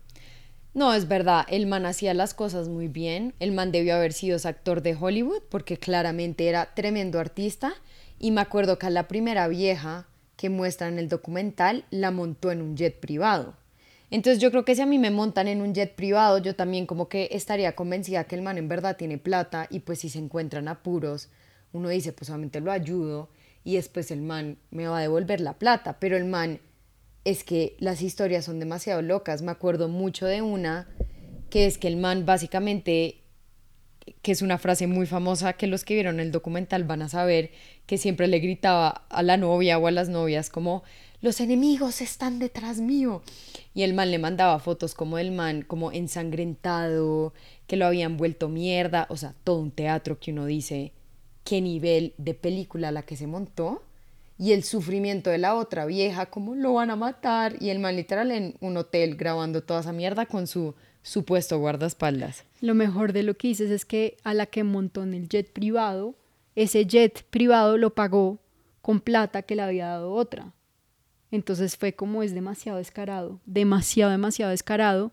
No, 0.76 0.94
es 0.94 1.08
verdad, 1.08 1.46
el 1.48 1.68
man 1.68 1.86
hacía 1.86 2.14
las 2.14 2.34
cosas 2.34 2.68
muy 2.68 2.90
bien. 2.90 3.34
El 3.40 3.54
man 3.54 3.72
debió 3.72 3.96
haber 3.96 4.12
sido 4.12 4.38
actor 4.44 4.82
de 4.82 4.94
Hollywood 4.94 5.42
porque 5.50 5.78
claramente 5.78 6.50
era 6.50 6.76
tremendo 6.76 7.18
artista. 7.18 7.74
Y 8.20 8.32
me 8.32 8.42
acuerdo 8.42 8.78
que 8.78 8.88
a 8.88 8.90
la 8.90 9.08
primera 9.08 9.48
vieja 9.48 10.06
que 10.36 10.50
muestra 10.50 10.90
en 10.90 11.00
el 11.00 11.08
documental 11.08 11.86
la 11.92 12.12
montó 12.12 12.52
en 12.52 12.62
un 12.62 12.76
jet 12.76 13.00
privado. 13.00 13.56
Entonces 14.12 14.42
yo 14.42 14.52
creo 14.52 14.66
que 14.66 14.76
si 14.76 14.82
a 14.82 14.86
mí 14.86 15.00
me 15.00 15.12
montan 15.12 15.48
en 15.48 15.62
un 15.62 15.74
jet 15.74 15.96
privado, 15.96 16.40
yo 16.40 16.58
también 16.58 16.86
como 16.86 17.08
que 17.08 17.30
estaría 17.32 17.74
convencida 17.74 18.26
que 18.26 18.36
el 18.36 18.42
man 18.42 18.58
en 18.58 18.68
verdad 18.68 18.98
tiene 18.98 19.18
plata 19.18 19.68
y 19.70 19.80
pues 19.80 20.00
si 20.00 20.10
se 20.10 20.20
encuentran 20.20 20.68
apuros, 20.68 21.30
uno 21.72 21.88
dice 21.88 22.12
pues 22.12 22.28
solamente 22.28 22.60
lo 22.60 22.74
ayudo 22.74 23.30
y 23.64 23.76
después 23.76 24.12
el 24.12 24.22
man 24.22 24.58
me 24.72 24.88
va 24.88 24.98
a 24.98 25.02
devolver 25.02 25.40
la 25.40 25.54
plata, 25.54 26.02
pero 26.02 26.18
el 26.18 26.26
man 26.26 26.60
es 27.26 27.44
que 27.44 27.76
las 27.80 28.02
historias 28.02 28.46
son 28.46 28.60
demasiado 28.60 29.02
locas. 29.02 29.42
Me 29.42 29.52
acuerdo 29.52 29.90
mucho 29.90 30.26
de 30.28 30.42
una 30.42 30.88
que 31.50 31.66
es 31.66 31.78
que 31.78 31.88
el 31.88 31.98
man 31.98 32.26
básicamente, 32.26 33.24
que 34.22 34.32
es 34.32 34.42
una 34.42 34.58
frase 34.58 34.88
muy 34.88 35.08
famosa 35.08 35.54
que 35.54 35.68
los 35.68 35.84
que 35.84 35.96
vieron 35.96 36.20
el 36.20 36.32
documental 36.32 36.84
van 36.84 37.02
a 37.02 37.10
saber, 37.10 37.52
que 37.88 37.98
siempre 37.98 38.28
le 38.28 38.40
gritaba 38.40 39.06
a 39.10 39.24
la 39.24 39.38
novia 39.38 39.78
o 39.78 39.88
a 39.88 39.92
las 39.92 40.10
novias 40.10 40.50
como, 40.50 40.84
los 41.22 41.40
enemigos 41.40 42.02
están 42.02 42.38
detrás 42.38 42.80
mío. 42.80 43.24
Y 43.74 43.82
el 43.82 43.96
man 43.96 44.12
le 44.12 44.20
mandaba 44.20 44.60
fotos 44.60 44.94
como 44.94 45.18
el 45.18 45.32
man, 45.32 45.64
como 45.64 45.92
ensangrentado, 45.92 47.34
que 47.66 47.78
lo 47.78 47.88
habían 47.88 48.18
vuelto 48.18 48.48
mierda, 48.48 49.08
o 49.10 49.18
sea, 49.18 49.34
todo 49.44 49.60
un 49.60 49.72
teatro 49.72 50.20
que 50.20 50.32
uno 50.32 50.46
dice, 50.46 50.92
qué 51.44 51.62
nivel 51.62 52.14
de 52.18 52.36
película 52.36 52.92
la 52.92 53.02
que 53.02 53.18
se 53.18 53.26
montó 53.26 53.85
y 54.38 54.52
el 54.52 54.64
sufrimiento 54.64 55.30
de 55.30 55.38
la 55.38 55.56
otra 55.56 55.86
vieja, 55.86 56.26
como 56.28 56.56
lo 56.56 56.74
van 56.74 56.90
a 56.90 56.96
matar, 56.96 57.56
y 57.62 57.70
el 57.70 57.80
man 57.80 57.96
literal 57.96 58.32
en 58.32 58.56
un 58.60 58.76
hotel 58.78 59.16
grabando 59.16 59.64
toda 59.64 59.80
esa 59.80 59.94
mierda 59.94 60.26
con 60.26 60.48
su 60.48 60.76
supuesto 61.02 61.60
guardaespaldas. 61.60 62.44
Lo 62.62 62.74
mejor 62.74 63.14
de 63.14 63.24
lo 63.24 63.36
que 63.36 63.50
dices 63.50 63.72
es 63.72 63.86
que 63.86 64.18
a 64.24 64.34
la 64.34 64.46
que 64.46 64.64
montó 64.64 65.04
en 65.04 65.14
el 65.14 65.30
jet 65.30 65.52
privado, 65.54 66.16
ese 66.56 66.86
jet 66.86 67.24
privado 67.30 67.78
lo 67.78 67.94
pagó 67.94 68.40
con 68.82 69.00
plata 69.00 69.44
que 69.44 69.56
le 69.56 69.62
había 69.62 69.88
dado 69.88 70.12
otra. 70.12 70.54
Entonces 71.32 71.78
fue 71.78 71.94
como 71.94 72.24
es 72.24 72.34
demasiado 72.34 72.78
descarado, 72.78 73.40
demasiado, 73.46 74.12
demasiado 74.12 74.52
descarado. 74.52 75.12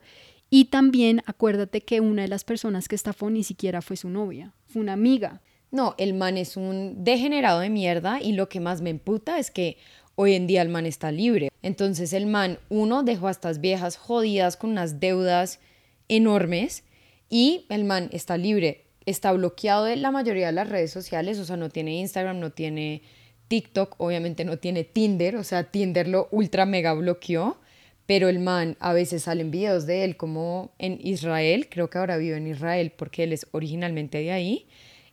Y 0.50 0.67
también 0.67 1.23
acuérdate 1.26 1.81
que 1.81 2.00
una 2.00 2.23
de 2.23 2.29
las 2.29 2.45
personas 2.45 2.88
que 2.88 2.95
estafó 2.95 3.31
ni 3.31 3.45
siquiera 3.45 3.83
fue 3.83 3.97
su 3.97 4.09
novia, 4.09 4.52
fue 4.67 4.83
una 4.83 4.93
amiga. 4.93 5.41
No, 5.73 5.95
el 5.97 6.12
man 6.12 6.37
es 6.37 6.59
un 6.59 7.02
degenerado 7.02 7.61
de 7.61 7.71
mierda 7.71 8.21
y 8.21 8.33
lo 8.33 8.50
que 8.50 8.61
más 8.61 8.83
me 8.83 8.91
emputa 8.91 9.38
es 9.38 9.50
que 9.50 9.79
hoy 10.17 10.35
en 10.35 10.47
día 10.47 10.61
el 10.61 10.69
man 10.69 10.85
está 10.85 11.11
libre. 11.11 11.49
Entonces 11.62 12.12
el 12.12 12.26
man, 12.26 12.59
uno, 12.69 13.02
dejó 13.02 13.29
a 13.29 13.31
estas 13.31 13.59
viejas 13.59 13.97
jodidas 13.97 14.59
con 14.59 14.73
unas 14.73 15.00
deudas 15.00 15.61
enormes 16.09 16.85
y 17.31 17.64
el 17.71 17.85
man 17.85 18.11
está 18.12 18.37
libre, 18.37 18.85
está 19.07 19.33
bloqueado 19.33 19.87
de 19.87 19.97
la 19.97 20.11
mayoría 20.11 20.49
de 20.49 20.52
las 20.52 20.69
redes 20.69 20.91
sociales, 20.91 21.38
o 21.38 21.47
sea, 21.47 21.57
no 21.57 21.71
tiene 21.71 21.95
Instagram, 22.00 22.38
no 22.38 22.52
tiene 22.52 23.00
TikTok, 23.49 23.95
obviamente 23.97 24.45
no 24.45 24.59
tiene 24.59 24.85
Tinder, 24.85 25.37
o 25.37 25.45
sea, 25.45 25.71
Tinder 25.71 26.07
lo 26.07 26.29
ultra 26.33 26.67
mega 26.67 26.93
bloqueó, 26.93 27.57
pero 28.05 28.29
el 28.29 28.41
man 28.41 28.76
a 28.79 28.93
veces 28.93 29.23
salen 29.23 29.50
videos 29.50 29.87
de 29.87 30.05
él 30.05 30.19
como 30.19 30.75
en 30.79 30.99
Israel, 31.02 31.69
creo 31.71 31.88
que 31.88 31.97
ahora 31.97 32.19
vive 32.19 32.37
en 32.37 32.47
Israel 32.47 32.93
porque 32.95 33.25
él 33.25 33.33
es 33.33 33.47
originalmente 33.52 34.19
de 34.19 34.33
ahí 34.33 34.67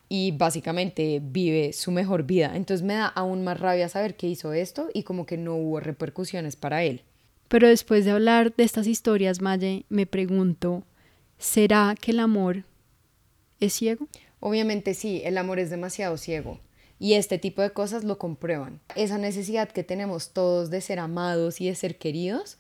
y 0.09 0.31
básicamente 0.31 1.21
vive 1.23 1.71
su 1.71 1.91
mejor 1.91 2.23
vida. 2.23 2.51
Entonces 2.55 2.85
me 2.85 2.95
da 2.95 3.05
aún 3.05 3.43
más 3.43 3.59
rabia 3.59 3.87
saber 3.87 4.15
que 4.15 4.27
hizo 4.27 4.51
esto 4.51 4.89
y 4.93 5.03
como 5.03 5.27
que 5.27 5.37
no 5.37 5.55
hubo 5.55 5.79
repercusiones 5.79 6.55
para 6.55 6.83
él. 6.83 7.03
Pero 7.47 7.67
después 7.67 8.05
de 8.05 8.11
hablar 8.11 8.55
de 8.55 8.63
estas 8.63 8.87
historias, 8.87 9.41
Maye, 9.41 9.85
me 9.89 10.07
pregunto, 10.07 10.83
¿será 11.37 11.95
que 11.99 12.11
el 12.11 12.19
amor 12.19 12.63
es 13.59 13.73
ciego? 13.73 14.07
Obviamente 14.39 14.93
sí, 14.93 15.21
el 15.23 15.37
amor 15.37 15.59
es 15.59 15.69
demasiado 15.69 16.17
ciego. 16.17 16.59
Y 16.99 17.13
este 17.13 17.37
tipo 17.37 17.61
de 17.61 17.71
cosas 17.71 18.03
lo 18.03 18.17
comprueban. 18.17 18.81
Esa 18.95 19.17
necesidad 19.17 19.69
que 19.69 19.83
tenemos 19.83 20.31
todos 20.33 20.69
de 20.69 20.81
ser 20.81 20.99
amados 20.99 21.61
y 21.61 21.67
de 21.67 21.75
ser 21.75 21.97
queridos, 21.97 22.57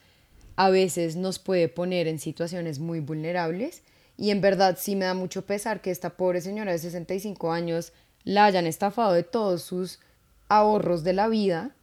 a 0.55 0.69
veces 0.69 1.15
nos 1.15 1.39
puede 1.39 1.67
poner 1.67 2.07
en 2.07 2.19
situaciones 2.19 2.79
muy 2.79 2.99
vulnerables. 2.99 3.83
Y 4.19 4.31
en 4.31 4.41
verdad 4.41 4.77
sí 4.77 4.97
me 4.97 5.05
da 5.05 5.13
mucho 5.13 5.45
pesar 5.45 5.81
que 5.81 5.91
esta 5.91 6.17
pobre 6.17 6.41
señora 6.41 6.73
de 6.73 6.77
65 6.77 7.53
años 7.53 7.93
la 8.25 8.43
hayan 8.43 8.67
estafado 8.67 9.13
de 9.13 9.23
todos 9.23 9.63
sus 9.63 10.01
ahorros 10.49 11.05
de 11.05 11.13
la 11.13 11.29
vida. 11.29 11.73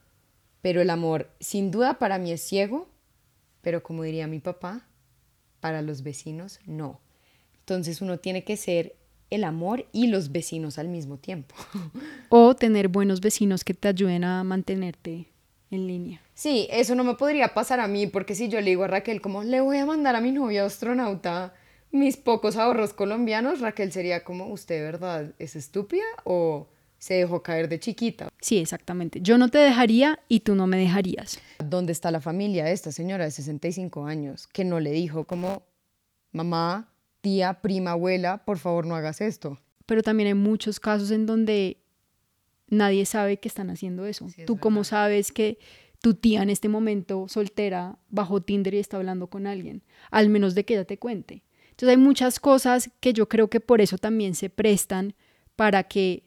Pero 0.60 0.82
el 0.82 0.90
amor 0.90 1.30
sin 1.40 1.70
duda 1.70 1.98
para 1.98 2.18
mí 2.18 2.32
es 2.32 2.42
ciego, 2.42 2.88
pero 3.62 3.82
como 3.82 4.02
diría 4.02 4.26
mi 4.26 4.38
papá, 4.38 4.86
para 5.60 5.80
los 5.80 6.02
vecinos 6.02 6.60
no. 6.66 7.00
Entonces 7.60 8.02
uno 8.02 8.18
tiene 8.18 8.44
que 8.44 8.58
ser 8.58 8.96
el 9.30 9.42
amor 9.42 9.86
y 9.92 10.08
los 10.08 10.30
vecinos 10.30 10.78
al 10.78 10.88
mismo 10.88 11.16
tiempo. 11.16 11.54
O 12.28 12.54
tener 12.54 12.88
buenos 12.88 13.22
vecinos 13.22 13.64
que 13.64 13.72
te 13.72 13.88
ayuden 13.88 14.24
a 14.24 14.44
mantenerte 14.44 15.26
en 15.70 15.86
línea. 15.86 16.20
Sí, 16.34 16.68
eso 16.70 16.94
no 16.94 17.02
me 17.02 17.14
podría 17.14 17.54
pasar 17.54 17.80
a 17.80 17.88
mí 17.88 18.06
porque 18.08 18.34
si 18.34 18.50
yo 18.50 18.60
le 18.60 18.70
digo 18.70 18.84
a 18.84 18.88
Raquel 18.88 19.22
como 19.22 19.42
le 19.42 19.62
voy 19.62 19.78
a 19.78 19.86
mandar 19.86 20.16
a 20.16 20.20
mi 20.20 20.32
novia 20.32 20.66
astronauta 20.66 21.54
mis 21.98 22.16
pocos 22.16 22.56
ahorros 22.56 22.92
colombianos, 22.92 23.60
Raquel 23.60 23.92
sería 23.92 24.24
como, 24.24 24.48
¿usted 24.48 24.76
de 24.76 24.82
verdad 24.82 25.34
es 25.38 25.56
estúpida 25.56 26.04
o 26.24 26.68
se 26.98 27.14
dejó 27.14 27.42
caer 27.42 27.68
de 27.68 27.80
chiquita? 27.80 28.28
Sí, 28.40 28.58
exactamente. 28.58 29.20
Yo 29.22 29.38
no 29.38 29.48
te 29.48 29.58
dejaría 29.58 30.20
y 30.28 30.40
tú 30.40 30.54
no 30.54 30.66
me 30.66 30.76
dejarías. 30.76 31.38
¿Dónde 31.64 31.92
está 31.92 32.10
la 32.10 32.20
familia 32.20 32.64
de 32.64 32.72
esta 32.72 32.92
señora 32.92 33.24
de 33.24 33.30
65 33.30 34.06
años 34.06 34.46
que 34.46 34.64
no 34.64 34.80
le 34.80 34.92
dijo 34.92 35.24
como, 35.24 35.62
mamá, 36.32 36.92
tía, 37.20 37.60
prima, 37.60 37.92
abuela, 37.92 38.44
por 38.44 38.58
favor 38.58 38.86
no 38.86 38.94
hagas 38.94 39.20
esto? 39.20 39.58
Pero 39.86 40.02
también 40.02 40.28
hay 40.28 40.34
muchos 40.34 40.80
casos 40.80 41.10
en 41.10 41.26
donde 41.26 41.78
nadie 42.68 43.06
sabe 43.06 43.38
que 43.38 43.48
están 43.48 43.70
haciendo 43.70 44.06
eso. 44.06 44.26
tú 44.46 44.58
cómo 44.58 44.84
sabes 44.84 45.32
que 45.32 45.58
tu 46.00 46.14
tía 46.14 46.42
en 46.42 46.50
este 46.50 46.68
momento 46.68 47.26
soltera 47.28 47.98
bajo 48.10 48.40
Tinder 48.40 48.74
y 48.74 48.78
está 48.78 48.96
hablando 48.96 49.28
con 49.28 49.46
alguien, 49.46 49.82
al 50.10 50.28
menos 50.28 50.54
de 50.54 50.64
que 50.64 50.74
ella 50.74 50.84
te 50.84 50.98
cuente. 50.98 51.42
Entonces 51.76 51.90
hay 51.98 52.02
muchas 52.02 52.40
cosas 52.40 52.90
que 53.00 53.12
yo 53.12 53.28
creo 53.28 53.50
que 53.50 53.60
por 53.60 53.82
eso 53.82 53.98
también 53.98 54.34
se 54.34 54.48
prestan 54.48 55.12
para 55.56 55.82
que 55.82 56.22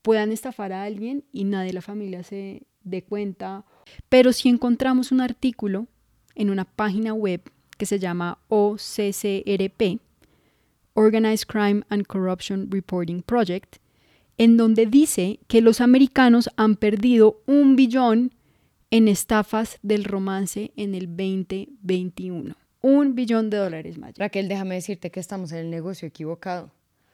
puedan 0.00 0.32
estafar 0.32 0.72
a 0.72 0.84
alguien 0.84 1.22
y 1.32 1.44
nadie 1.44 1.66
de 1.66 1.74
la 1.74 1.82
familia 1.82 2.22
se 2.22 2.62
dé 2.82 3.02
cuenta. 3.02 3.66
Pero 4.08 4.32
si 4.32 4.48
encontramos 4.48 5.12
un 5.12 5.20
artículo 5.20 5.86
en 6.34 6.48
una 6.48 6.64
página 6.64 7.12
web 7.12 7.42
que 7.76 7.84
se 7.84 7.98
llama 7.98 8.38
OCCRP, 8.48 10.00
Organized 10.94 11.46
Crime 11.46 11.82
and 11.90 12.06
Corruption 12.06 12.70
Reporting 12.70 13.20
Project, 13.20 13.76
en 14.38 14.56
donde 14.56 14.86
dice 14.86 15.40
que 15.46 15.60
los 15.60 15.82
americanos 15.82 16.48
han 16.56 16.76
perdido 16.76 17.42
un 17.44 17.76
billón 17.76 18.32
en 18.90 19.08
estafas 19.08 19.78
del 19.82 20.04
romance 20.04 20.72
en 20.76 20.94
el 20.94 21.06
2021. 21.06 22.59
Un 22.82 23.14
billón 23.14 23.50
de 23.50 23.58
dólares, 23.58 23.98
más. 23.98 24.14
Raquel, 24.16 24.48
déjame 24.48 24.76
decirte 24.76 25.10
que 25.10 25.20
estamos 25.20 25.52
en 25.52 25.58
el 25.58 25.70
negocio 25.70 26.08
equivocado. 26.08 26.70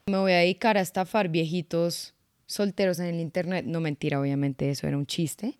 Me 0.06 0.18
voy 0.18 0.32
a 0.32 0.38
dedicar 0.38 0.78
a 0.78 0.80
estafar 0.80 1.28
viejitos 1.28 2.14
solteros 2.46 3.00
en 3.00 3.06
el 3.06 3.20
internet. 3.20 3.66
No 3.66 3.80
mentira, 3.80 4.20
obviamente 4.20 4.70
eso 4.70 4.86
era 4.86 4.96
un 4.96 5.06
chiste. 5.06 5.58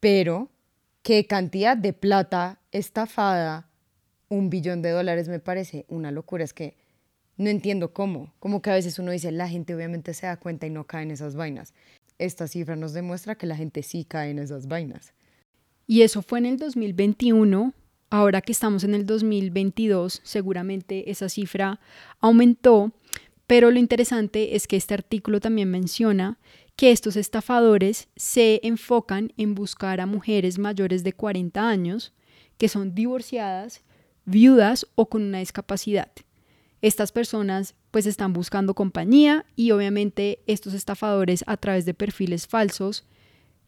Pero 0.00 0.48
qué 1.02 1.26
cantidad 1.26 1.76
de 1.76 1.92
plata 1.92 2.60
estafada, 2.70 3.68
un 4.30 4.48
billón 4.48 4.80
de 4.80 4.90
dólares 4.90 5.28
me 5.28 5.38
parece 5.38 5.84
una 5.88 6.10
locura. 6.10 6.44
Es 6.44 6.54
que 6.54 6.74
no 7.36 7.50
entiendo 7.50 7.92
cómo. 7.92 8.32
Como 8.38 8.62
que 8.62 8.70
a 8.70 8.74
veces 8.74 8.98
uno 8.98 9.10
dice, 9.10 9.30
la 9.32 9.48
gente 9.48 9.74
obviamente 9.74 10.14
se 10.14 10.26
da 10.26 10.38
cuenta 10.38 10.66
y 10.66 10.70
no 10.70 10.86
cae 10.86 11.02
en 11.02 11.10
esas 11.10 11.34
vainas. 11.34 11.74
Esta 12.18 12.48
cifra 12.48 12.76
nos 12.76 12.94
demuestra 12.94 13.34
que 13.34 13.46
la 13.46 13.56
gente 13.56 13.82
sí 13.82 14.06
cae 14.06 14.30
en 14.30 14.38
esas 14.38 14.66
vainas. 14.66 15.12
Y 15.86 16.00
eso 16.02 16.22
fue 16.22 16.38
en 16.38 16.46
el 16.46 16.56
2021 16.56 17.74
Ahora 18.12 18.42
que 18.42 18.52
estamos 18.52 18.84
en 18.84 18.94
el 18.94 19.06
2022, 19.06 20.20
seguramente 20.22 21.10
esa 21.10 21.30
cifra 21.30 21.80
aumentó, 22.20 22.92
pero 23.46 23.70
lo 23.70 23.78
interesante 23.78 24.54
es 24.54 24.66
que 24.66 24.76
este 24.76 24.92
artículo 24.92 25.40
también 25.40 25.70
menciona 25.70 26.38
que 26.76 26.90
estos 26.90 27.16
estafadores 27.16 28.10
se 28.14 28.60
enfocan 28.64 29.32
en 29.38 29.54
buscar 29.54 29.98
a 29.98 30.04
mujeres 30.04 30.58
mayores 30.58 31.04
de 31.04 31.14
40 31.14 31.66
años 31.66 32.12
que 32.58 32.68
son 32.68 32.94
divorciadas, 32.94 33.80
viudas 34.26 34.86
o 34.94 35.08
con 35.08 35.22
una 35.22 35.38
discapacidad. 35.38 36.12
Estas 36.82 37.12
personas 37.12 37.76
pues 37.90 38.04
están 38.04 38.34
buscando 38.34 38.74
compañía 38.74 39.46
y 39.56 39.70
obviamente 39.70 40.40
estos 40.46 40.74
estafadores 40.74 41.44
a 41.46 41.56
través 41.56 41.86
de 41.86 41.94
perfiles 41.94 42.46
falsos 42.46 43.06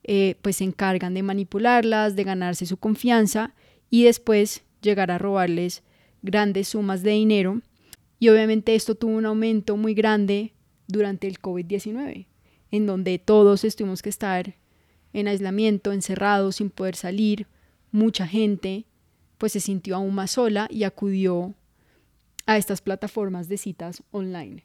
eh, 0.02 0.36
pues 0.42 0.56
se 0.56 0.64
encargan 0.64 1.14
de 1.14 1.22
manipularlas, 1.22 2.14
de 2.14 2.24
ganarse 2.24 2.66
su 2.66 2.76
confianza 2.76 3.54
y 3.94 4.02
después 4.02 4.64
llegar 4.82 5.12
a 5.12 5.18
robarles 5.18 5.84
grandes 6.20 6.66
sumas 6.66 7.04
de 7.04 7.12
dinero. 7.12 7.60
Y 8.18 8.28
obviamente 8.28 8.74
esto 8.74 8.96
tuvo 8.96 9.12
un 9.12 9.24
aumento 9.24 9.76
muy 9.76 9.94
grande 9.94 10.52
durante 10.88 11.28
el 11.28 11.38
COVID-19, 11.40 12.26
en 12.72 12.86
donde 12.86 13.20
todos 13.20 13.60
tuvimos 13.76 14.02
que 14.02 14.08
estar 14.08 14.56
en 15.12 15.28
aislamiento, 15.28 15.92
encerrados, 15.92 16.56
sin 16.56 16.70
poder 16.70 16.96
salir. 16.96 17.46
Mucha 17.92 18.26
gente 18.26 18.84
pues 19.38 19.52
se 19.52 19.60
sintió 19.60 19.94
aún 19.94 20.12
más 20.12 20.32
sola 20.32 20.66
y 20.72 20.82
acudió 20.82 21.54
a 22.46 22.58
estas 22.58 22.80
plataformas 22.80 23.46
de 23.46 23.58
citas 23.58 24.02
online. 24.10 24.64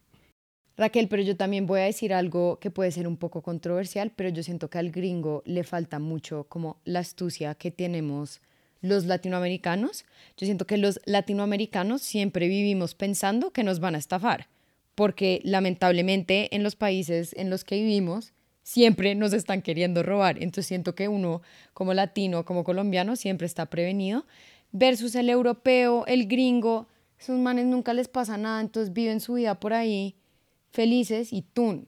Raquel, 0.76 1.08
pero 1.08 1.22
yo 1.22 1.38
también 1.38 1.68
voy 1.68 1.82
a 1.82 1.84
decir 1.84 2.16
algo 2.16 2.58
que 2.58 2.72
puede 2.72 2.92
ser 2.92 3.08
un 3.08 3.18
poco 3.18 3.44
controversial, 3.44 4.12
pero 4.16 4.30
yo 4.30 4.42
siento 4.42 4.72
que 4.72 4.80
al 4.80 4.90
gringo 4.90 5.44
le 5.46 5.64
falta 5.64 6.00
mucho 6.00 6.46
como 6.46 6.82
la 6.84 7.02
astucia 7.02 7.54
que 7.54 7.70
tenemos 7.70 8.42
los 8.82 9.06
latinoamericanos, 9.06 10.06
yo 10.38 10.46
siento 10.46 10.66
que 10.66 10.78
los 10.78 11.00
latinoamericanos 11.06 12.02
siempre 12.02 12.48
vivimos 12.48 12.96
pensando 12.96 13.52
que 13.52 13.64
nos 13.64 13.80
van 13.80 13.96
a 13.96 13.98
estafar, 13.98 14.48
porque 14.96 15.42
lamentablemente 15.44 16.56
en 16.56 16.64
los 16.64 16.76
países 16.76 17.34
en 17.38 17.50
los 17.50 17.64
que 17.64 17.76
vivimos 17.76 18.34
siempre 18.64 19.16
nos 19.16 19.34
están 19.34 19.62
queriendo 19.62 20.04
robar. 20.04 20.38
Entonces 20.38 20.68
siento 20.68 20.96
que 20.96 21.08
uno 21.08 21.42
como 21.74 21.94
latino, 21.94 22.46
como 22.46 22.64
colombiano, 22.64 23.16
siempre 23.16 23.48
está 23.48 23.66
prevenido, 23.66 24.26
versus 24.72 25.16
el 25.16 25.30
europeo, 25.30 26.06
el 26.06 26.28
gringo, 26.28 26.88
esos 27.20 27.38
manes 27.38 27.66
nunca 27.66 27.94
les 27.94 28.08
pasa 28.08 28.38
nada, 28.38 28.62
entonces 28.62 28.94
viven 28.94 29.20
su 29.20 29.34
vida 29.34 29.60
por 29.60 29.74
ahí 29.74 30.16
felices 30.72 31.34
y 31.34 31.42
tú. 31.42 31.86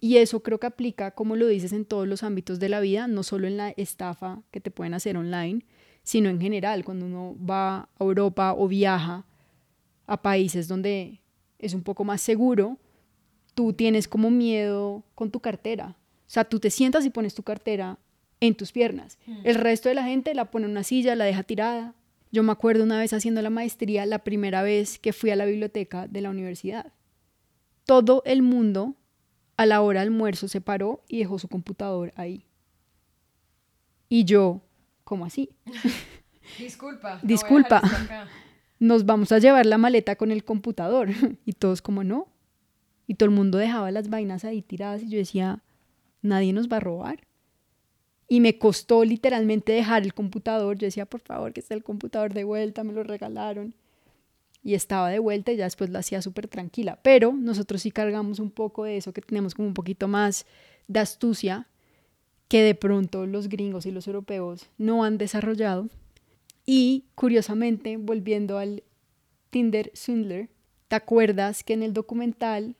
Y 0.00 0.18
eso 0.18 0.42
creo 0.42 0.60
que 0.60 0.66
aplica, 0.66 1.12
como 1.12 1.36
lo 1.36 1.46
dices, 1.46 1.72
en 1.72 1.86
todos 1.86 2.06
los 2.06 2.22
ámbitos 2.22 2.58
de 2.58 2.68
la 2.68 2.80
vida, 2.80 3.06
no 3.06 3.22
solo 3.22 3.46
en 3.46 3.56
la 3.56 3.70
estafa 3.70 4.42
que 4.50 4.60
te 4.60 4.70
pueden 4.70 4.92
hacer 4.92 5.16
online, 5.16 5.64
sino 6.04 6.28
en 6.28 6.40
general, 6.40 6.84
cuando 6.84 7.06
uno 7.06 7.34
va 7.44 7.78
a 7.78 7.88
Europa 7.98 8.54
o 8.56 8.68
viaja 8.68 9.24
a 10.06 10.22
países 10.22 10.68
donde 10.68 11.20
es 11.58 11.74
un 11.74 11.82
poco 11.82 12.04
más 12.04 12.20
seguro, 12.20 12.76
tú 13.54 13.72
tienes 13.72 14.06
como 14.06 14.30
miedo 14.30 15.02
con 15.14 15.30
tu 15.30 15.40
cartera. 15.40 15.96
O 16.26 16.30
sea, 16.30 16.44
tú 16.44 16.60
te 16.60 16.70
sientas 16.70 17.06
y 17.06 17.10
pones 17.10 17.34
tu 17.34 17.42
cartera 17.42 17.98
en 18.40 18.54
tus 18.54 18.70
piernas. 18.70 19.18
Mm. 19.26 19.38
El 19.44 19.54
resto 19.56 19.88
de 19.88 19.94
la 19.94 20.04
gente 20.04 20.34
la 20.34 20.50
pone 20.50 20.66
en 20.66 20.72
una 20.72 20.82
silla, 20.82 21.16
la 21.16 21.24
deja 21.24 21.42
tirada. 21.42 21.94
Yo 22.30 22.42
me 22.42 22.52
acuerdo 22.52 22.84
una 22.84 22.98
vez 22.98 23.12
haciendo 23.12 23.40
la 23.40 23.50
maestría, 23.50 24.04
la 24.04 24.18
primera 24.18 24.62
vez 24.62 24.98
que 24.98 25.12
fui 25.12 25.30
a 25.30 25.36
la 25.36 25.46
biblioteca 25.46 26.06
de 26.06 26.20
la 26.20 26.30
universidad. 26.30 26.92
Todo 27.86 28.22
el 28.26 28.42
mundo 28.42 28.94
a 29.56 29.64
la 29.66 29.80
hora 29.80 30.00
del 30.00 30.08
almuerzo 30.08 30.48
se 30.48 30.60
paró 30.60 31.02
y 31.08 31.18
dejó 31.18 31.38
su 31.38 31.48
computador 31.48 32.12
ahí. 32.16 32.44
Y 34.08 34.24
yo, 34.24 34.60
¿cómo 35.14 35.26
así? 35.26 35.48
Disculpa. 36.58 37.20
Disculpa. 37.22 37.80
Nos 38.80 39.06
vamos 39.06 39.30
a 39.30 39.38
llevar 39.38 39.64
la 39.64 39.78
maleta 39.78 40.16
con 40.16 40.32
el 40.32 40.42
computador. 40.42 41.10
Y 41.46 41.52
todos 41.52 41.80
como 41.80 42.02
no. 42.02 42.26
Y 43.06 43.14
todo 43.14 43.28
el 43.28 43.36
mundo 43.36 43.58
dejaba 43.58 43.92
las 43.92 44.08
vainas 44.08 44.44
ahí 44.44 44.60
tiradas 44.60 45.04
y 45.04 45.08
yo 45.08 45.18
decía, 45.18 45.62
nadie 46.20 46.52
nos 46.52 46.68
va 46.68 46.78
a 46.78 46.80
robar. 46.80 47.20
Y 48.26 48.40
me 48.40 48.58
costó 48.58 49.04
literalmente 49.04 49.70
dejar 49.70 50.02
el 50.02 50.14
computador. 50.14 50.76
Yo 50.78 50.86
decía, 50.86 51.06
por 51.06 51.20
favor, 51.20 51.52
que 51.52 51.60
esté 51.60 51.74
el 51.74 51.84
computador 51.84 52.34
de 52.34 52.42
vuelta, 52.42 52.82
me 52.82 52.92
lo 52.92 53.04
regalaron. 53.04 53.72
Y 54.64 54.74
estaba 54.74 55.10
de 55.10 55.20
vuelta 55.20 55.52
y 55.52 55.58
ya 55.58 55.64
después 55.64 55.90
lo 55.90 56.00
hacía 56.00 56.22
súper 56.22 56.48
tranquila. 56.48 56.98
Pero 57.04 57.32
nosotros 57.32 57.82
sí 57.82 57.92
cargamos 57.92 58.40
un 58.40 58.50
poco 58.50 58.82
de 58.82 58.96
eso, 58.96 59.12
que 59.12 59.20
tenemos 59.20 59.54
como 59.54 59.68
un 59.68 59.74
poquito 59.74 60.08
más 60.08 60.44
de 60.88 60.98
astucia 60.98 61.68
que 62.48 62.62
de 62.62 62.74
pronto 62.74 63.26
los 63.26 63.48
gringos 63.48 63.86
y 63.86 63.90
los 63.90 64.06
europeos 64.06 64.68
no 64.78 65.04
han 65.04 65.18
desarrollado. 65.18 65.88
Y 66.66 67.04
curiosamente, 67.14 67.96
volviendo 67.96 68.58
al 68.58 68.82
Tinder 69.50 69.90
Swindler, 69.94 70.50
¿te 70.88 70.96
acuerdas 70.96 71.62
que 71.64 71.74
en 71.74 71.82
el 71.82 71.92
documental 71.92 72.76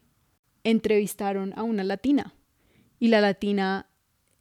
entrevistaron 0.64 1.52
a 1.56 1.62
una 1.62 1.84
latina? 1.84 2.34
Y 2.98 3.08
la 3.08 3.20
latina 3.20 3.86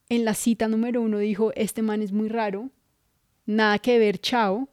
en 0.09 0.25
la 0.25 0.33
cita 0.33 0.67
número 0.67 1.01
uno 1.01 1.17
dijo, 1.17 1.51
este 1.55 1.81
man 1.81 2.01
es 2.01 2.11
muy 2.11 2.29
raro, 2.29 2.69
nada 3.45 3.79
que 3.79 3.99
ver, 3.99 4.19
chao. 4.19 4.69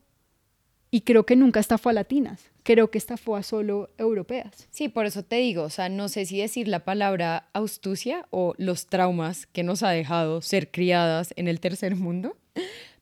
Y 0.90 1.02
creo 1.02 1.25
que 1.25 1.37
nunca 1.37 1.61
estafó 1.61 1.88
a 1.88 1.92
latinas, 1.92 2.50
creo 2.71 2.89
que 2.89 2.99
estafó 2.99 3.35
a 3.35 3.43
solo 3.43 3.91
europeas. 3.99 4.69
Sí, 4.71 4.89
por 4.89 5.05
eso 5.05 5.25
te 5.25 5.37
digo, 5.37 5.65
o 5.65 5.71
sea, 5.71 5.89
no 5.89 6.09
sé 6.09 6.25
si 6.25 6.39
decir 6.39 6.69
la 6.69 6.85
palabra 6.85 7.49
astucia 7.53 8.29
o 8.31 8.55
los 8.59 8.87
traumas 8.87 9.47
que 9.47 9.65
nos 9.65 9.83
ha 9.83 9.91
dejado 9.91 10.41
ser 10.41 10.71
criadas 10.71 11.35
en 11.35 11.49
el 11.49 11.59
tercer 11.59 11.97
mundo, 11.97 12.37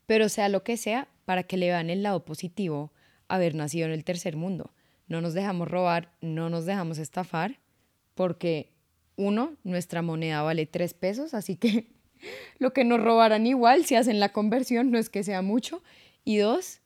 pero 0.07 0.27
sea 0.27 0.49
lo 0.49 0.63
que 0.63 0.75
sea, 0.75 1.07
para 1.25 1.43
que 1.43 1.55
le 1.55 1.67
vean 1.67 1.91
el 1.91 2.01
lado 2.01 2.25
positivo 2.25 2.91
haber 3.27 3.53
nacido 3.53 3.85
en 3.85 3.91
el 3.91 4.03
tercer 4.03 4.35
mundo. 4.35 4.73
No 5.07 5.21
nos 5.21 5.35
dejamos 5.35 5.67
robar, 5.67 6.13
no 6.19 6.49
nos 6.49 6.65
dejamos 6.65 6.97
estafar, 6.97 7.59
porque 8.15 8.71
uno, 9.17 9.53
nuestra 9.63 10.01
moneda 10.01 10.41
vale 10.41 10.65
tres 10.65 10.95
pesos, 10.95 11.35
así 11.35 11.57
que 11.57 11.85
lo 12.57 12.73
que 12.73 12.85
nos 12.85 12.99
robarán 12.99 13.45
igual 13.45 13.85
si 13.85 13.93
hacen 13.93 14.19
la 14.19 14.29
conversión 14.29 14.89
no 14.89 14.97
es 14.97 15.11
que 15.11 15.23
sea 15.23 15.43
mucho. 15.43 15.83
Y 16.25 16.37
dos, 16.37 16.78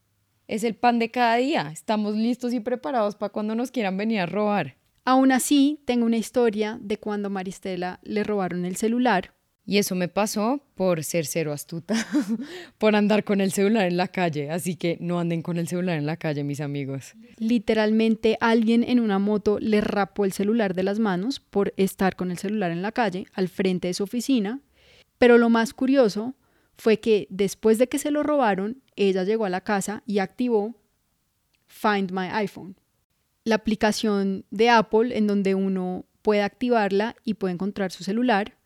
es 0.47 0.63
el 0.63 0.75
pan 0.75 0.99
de 0.99 1.11
cada 1.11 1.37
día. 1.37 1.69
Estamos 1.71 2.15
listos 2.15 2.53
y 2.53 2.59
preparados 2.59 3.15
para 3.15 3.31
cuando 3.31 3.55
nos 3.55 3.71
quieran 3.71 3.97
venir 3.97 4.19
a 4.19 4.25
robar. 4.25 4.77
Aún 5.05 5.31
así, 5.31 5.81
tengo 5.85 6.05
una 6.05 6.17
historia 6.17 6.79
de 6.81 6.97
cuando 6.97 7.29
Maristela 7.29 7.99
le 8.03 8.23
robaron 8.23 8.65
el 8.65 8.75
celular. 8.75 9.33
Y 9.65 9.77
eso 9.77 9.95
me 9.95 10.09
pasó 10.09 10.61
por 10.75 11.05
ser 11.05 11.25
cero 11.25 11.53
astuta, 11.53 11.95
por 12.77 12.97
andar 12.97 13.23
con 13.23 13.39
el 13.39 13.53
celular 13.53 13.87
en 13.87 13.95
la 13.95 14.09
calle. 14.09 14.49
Así 14.49 14.75
que 14.75 14.97
no 14.99 15.19
anden 15.19 15.41
con 15.41 15.57
el 15.57 15.69
celular 15.69 15.97
en 15.97 16.05
la 16.05 16.17
calle, 16.17 16.43
mis 16.43 16.59
amigos. 16.59 17.15
Literalmente 17.37 18.37
alguien 18.41 18.83
en 18.83 18.99
una 18.99 19.19
moto 19.19 19.59
le 19.59 19.79
rapó 19.79 20.25
el 20.25 20.33
celular 20.33 20.73
de 20.73 20.83
las 20.83 20.99
manos 20.99 21.39
por 21.39 21.73
estar 21.77 22.17
con 22.17 22.29
el 22.29 22.37
celular 22.37 22.71
en 22.71 22.81
la 22.81 22.91
calle, 22.91 23.25
al 23.33 23.47
frente 23.47 23.87
de 23.87 23.93
su 23.93 24.03
oficina. 24.03 24.59
Pero 25.17 25.37
lo 25.37 25.49
más 25.49 25.73
curioso 25.73 26.35
fue 26.77 26.99
que 26.99 27.27
después 27.29 27.77
de 27.77 27.87
que 27.87 27.99
se 27.99 28.11
lo 28.11 28.23
robaron, 28.23 28.81
ella 28.95 29.23
llegó 29.23 29.45
a 29.45 29.49
la 29.49 29.61
casa 29.61 30.03
y 30.05 30.19
activó 30.19 30.75
Find 31.67 32.11
My 32.11 32.27
iPhone, 32.31 32.75
la 33.43 33.55
aplicación 33.55 34.45
de 34.51 34.69
Apple 34.69 35.17
en 35.17 35.27
donde 35.27 35.55
uno 35.55 36.05
puede 36.21 36.41
activarla 36.41 37.15
y 37.23 37.35
puede 37.35 37.53
encontrar 37.53 37.91
su 37.91 38.03
celular. 38.03 38.57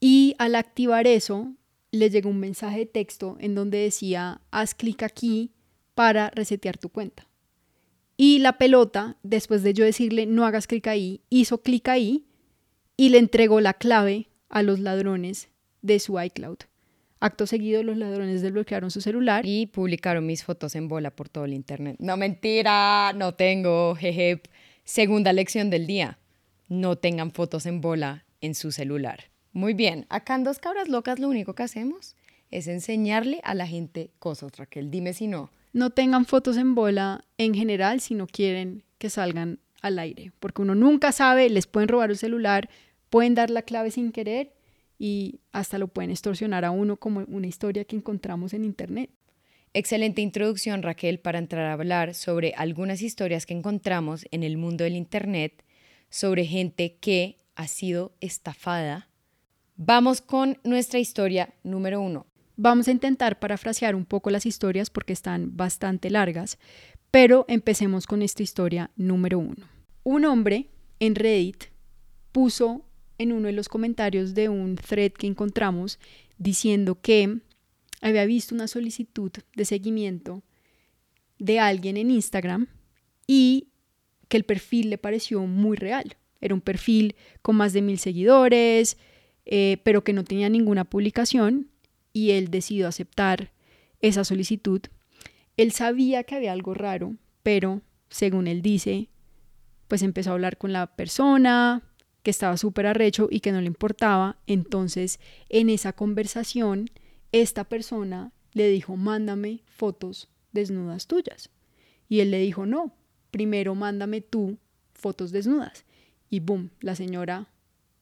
Y 0.00 0.34
al 0.38 0.54
activar 0.54 1.06
eso, 1.06 1.54
le 1.90 2.10
llegó 2.10 2.30
un 2.30 2.40
mensaje 2.40 2.80
de 2.80 2.86
texto 2.86 3.36
en 3.40 3.54
donde 3.54 3.78
decía, 3.78 4.40
haz 4.50 4.74
clic 4.74 5.02
aquí 5.02 5.52
para 5.94 6.30
resetear 6.30 6.78
tu 6.78 6.90
cuenta. 6.90 7.26
Y 8.16 8.38
la 8.38 8.58
pelota, 8.58 9.16
después 9.22 9.62
de 9.62 9.74
yo 9.74 9.84
decirle, 9.84 10.26
no 10.26 10.46
hagas 10.46 10.66
clic 10.66 10.86
ahí, 10.86 11.22
hizo 11.28 11.62
clic 11.62 11.88
ahí 11.88 12.26
y 12.96 13.10
le 13.10 13.18
entregó 13.18 13.60
la 13.60 13.74
clave 13.74 14.30
a 14.48 14.62
los 14.62 14.80
ladrones 14.80 15.48
de 15.82 15.98
su 15.98 16.20
iCloud. 16.20 16.58
Acto 17.18 17.46
seguido, 17.46 17.82
los 17.82 17.96
ladrones 17.96 18.42
desbloquearon 18.42 18.90
su 18.90 19.00
celular. 19.00 19.44
Y 19.46 19.66
publicaron 19.66 20.26
mis 20.26 20.44
fotos 20.44 20.74
en 20.76 20.88
bola 20.88 21.10
por 21.10 21.28
todo 21.28 21.44
el 21.46 21.54
internet. 21.54 21.96
No, 21.98 22.16
mentira, 22.16 23.12
no 23.14 23.34
tengo, 23.34 23.94
jeje. 23.94 24.42
Segunda 24.84 25.32
lección 25.32 25.70
del 25.70 25.86
día. 25.86 26.18
No 26.68 26.96
tengan 26.96 27.32
fotos 27.32 27.64
en 27.66 27.80
bola 27.80 28.24
en 28.40 28.54
su 28.54 28.70
celular. 28.70 29.24
Muy 29.52 29.72
bien, 29.72 30.04
acá 30.10 30.34
en 30.34 30.44
Dos 30.44 30.58
Cabras 30.58 30.88
Locas 30.88 31.18
lo 31.18 31.28
único 31.28 31.54
que 31.54 31.62
hacemos 31.62 32.16
es 32.50 32.66
enseñarle 32.68 33.40
a 33.42 33.54
la 33.54 33.66
gente 33.66 34.10
cosas, 34.18 34.56
Raquel. 34.56 34.90
Dime 34.90 35.14
si 35.14 35.26
no. 35.26 35.50
No 35.72 35.90
tengan 35.90 36.26
fotos 36.26 36.56
en 36.56 36.74
bola 36.74 37.24
en 37.38 37.54
general 37.54 38.00
si 38.00 38.14
no 38.14 38.26
quieren 38.26 38.82
que 38.98 39.10
salgan 39.10 39.58
al 39.82 39.98
aire, 39.98 40.32
porque 40.40 40.62
uno 40.62 40.74
nunca 40.74 41.12
sabe, 41.12 41.48
les 41.48 41.66
pueden 41.66 41.88
robar 41.88 42.10
el 42.10 42.16
celular, 42.16 42.68
pueden 43.10 43.34
dar 43.34 43.50
la 43.50 43.62
clave 43.62 43.90
sin 43.90 44.12
querer 44.12 44.52
y 44.98 45.40
hasta 45.52 45.78
lo 45.78 45.88
pueden 45.88 46.10
extorsionar 46.10 46.64
a 46.64 46.70
uno 46.70 46.96
como 46.96 47.20
una 47.28 47.46
historia 47.46 47.84
que 47.84 47.96
encontramos 47.96 48.54
en 48.54 48.64
internet. 48.64 49.10
Excelente 49.74 50.22
introducción, 50.22 50.82
Raquel, 50.82 51.18
para 51.18 51.38
entrar 51.38 51.66
a 51.66 51.74
hablar 51.74 52.14
sobre 52.14 52.54
algunas 52.56 53.02
historias 53.02 53.44
que 53.44 53.54
encontramos 53.54 54.26
en 54.30 54.42
el 54.42 54.56
mundo 54.56 54.84
del 54.84 54.96
internet 54.96 55.64
sobre 56.08 56.46
gente 56.46 56.96
que 56.96 57.38
ha 57.56 57.68
sido 57.68 58.14
estafada. 58.20 59.08
Vamos 59.76 60.22
con 60.22 60.58
nuestra 60.64 60.98
historia 60.98 61.52
número 61.62 62.00
uno. 62.00 62.26
Vamos 62.56 62.88
a 62.88 62.92
intentar 62.92 63.38
parafrasear 63.38 63.94
un 63.94 64.06
poco 64.06 64.30
las 64.30 64.46
historias 64.46 64.88
porque 64.88 65.12
están 65.12 65.58
bastante 65.58 66.08
largas, 66.08 66.58
pero 67.10 67.44
empecemos 67.48 68.06
con 68.06 68.22
esta 68.22 68.42
historia 68.42 68.90
número 68.96 69.38
uno. 69.38 69.68
Un 70.04 70.24
hombre 70.24 70.70
en 71.00 71.14
Reddit 71.14 71.64
puso 72.32 72.85
en 73.18 73.32
uno 73.32 73.46
de 73.46 73.52
los 73.52 73.68
comentarios 73.68 74.34
de 74.34 74.48
un 74.48 74.76
thread 74.76 75.12
que 75.12 75.26
encontramos 75.26 75.98
diciendo 76.38 77.00
que 77.00 77.40
había 78.00 78.26
visto 78.26 78.54
una 78.54 78.68
solicitud 78.68 79.30
de 79.54 79.64
seguimiento 79.64 80.42
de 81.38 81.60
alguien 81.60 81.96
en 81.96 82.10
Instagram 82.10 82.68
y 83.26 83.68
que 84.28 84.36
el 84.36 84.44
perfil 84.44 84.90
le 84.90 84.98
pareció 84.98 85.46
muy 85.46 85.76
real. 85.76 86.16
Era 86.40 86.54
un 86.54 86.60
perfil 86.60 87.16
con 87.42 87.56
más 87.56 87.72
de 87.72 87.82
mil 87.82 87.98
seguidores, 87.98 88.98
eh, 89.44 89.78
pero 89.84 90.04
que 90.04 90.12
no 90.12 90.24
tenía 90.24 90.48
ninguna 90.48 90.84
publicación 90.84 91.70
y 92.12 92.32
él 92.32 92.50
decidió 92.50 92.88
aceptar 92.88 93.52
esa 94.00 94.24
solicitud. 94.24 94.80
Él 95.56 95.72
sabía 95.72 96.24
que 96.24 96.34
había 96.34 96.52
algo 96.52 96.74
raro, 96.74 97.16
pero 97.42 97.82
según 98.08 98.46
él 98.46 98.62
dice, 98.62 99.08
pues 99.88 100.02
empezó 100.02 100.30
a 100.30 100.32
hablar 100.34 100.58
con 100.58 100.72
la 100.72 100.86
persona, 100.96 101.82
que 102.26 102.30
estaba 102.30 102.56
súper 102.56 102.88
arrecho 102.88 103.28
y 103.30 103.38
que 103.38 103.52
no 103.52 103.60
le 103.60 103.68
importaba. 103.68 104.36
Entonces, 104.48 105.20
en 105.48 105.70
esa 105.70 105.92
conversación, 105.92 106.90
esta 107.30 107.62
persona 107.62 108.32
le 108.52 108.68
dijo, 108.68 108.96
mándame 108.96 109.60
fotos 109.64 110.28
desnudas 110.50 111.06
tuyas. 111.06 111.50
Y 112.08 112.18
él 112.18 112.32
le 112.32 112.40
dijo, 112.40 112.66
no, 112.66 112.92
primero 113.30 113.76
mándame 113.76 114.22
tú 114.22 114.58
fotos 114.92 115.30
desnudas. 115.30 115.84
Y 116.28 116.40
boom, 116.40 116.70
la 116.80 116.96
señora 116.96 117.46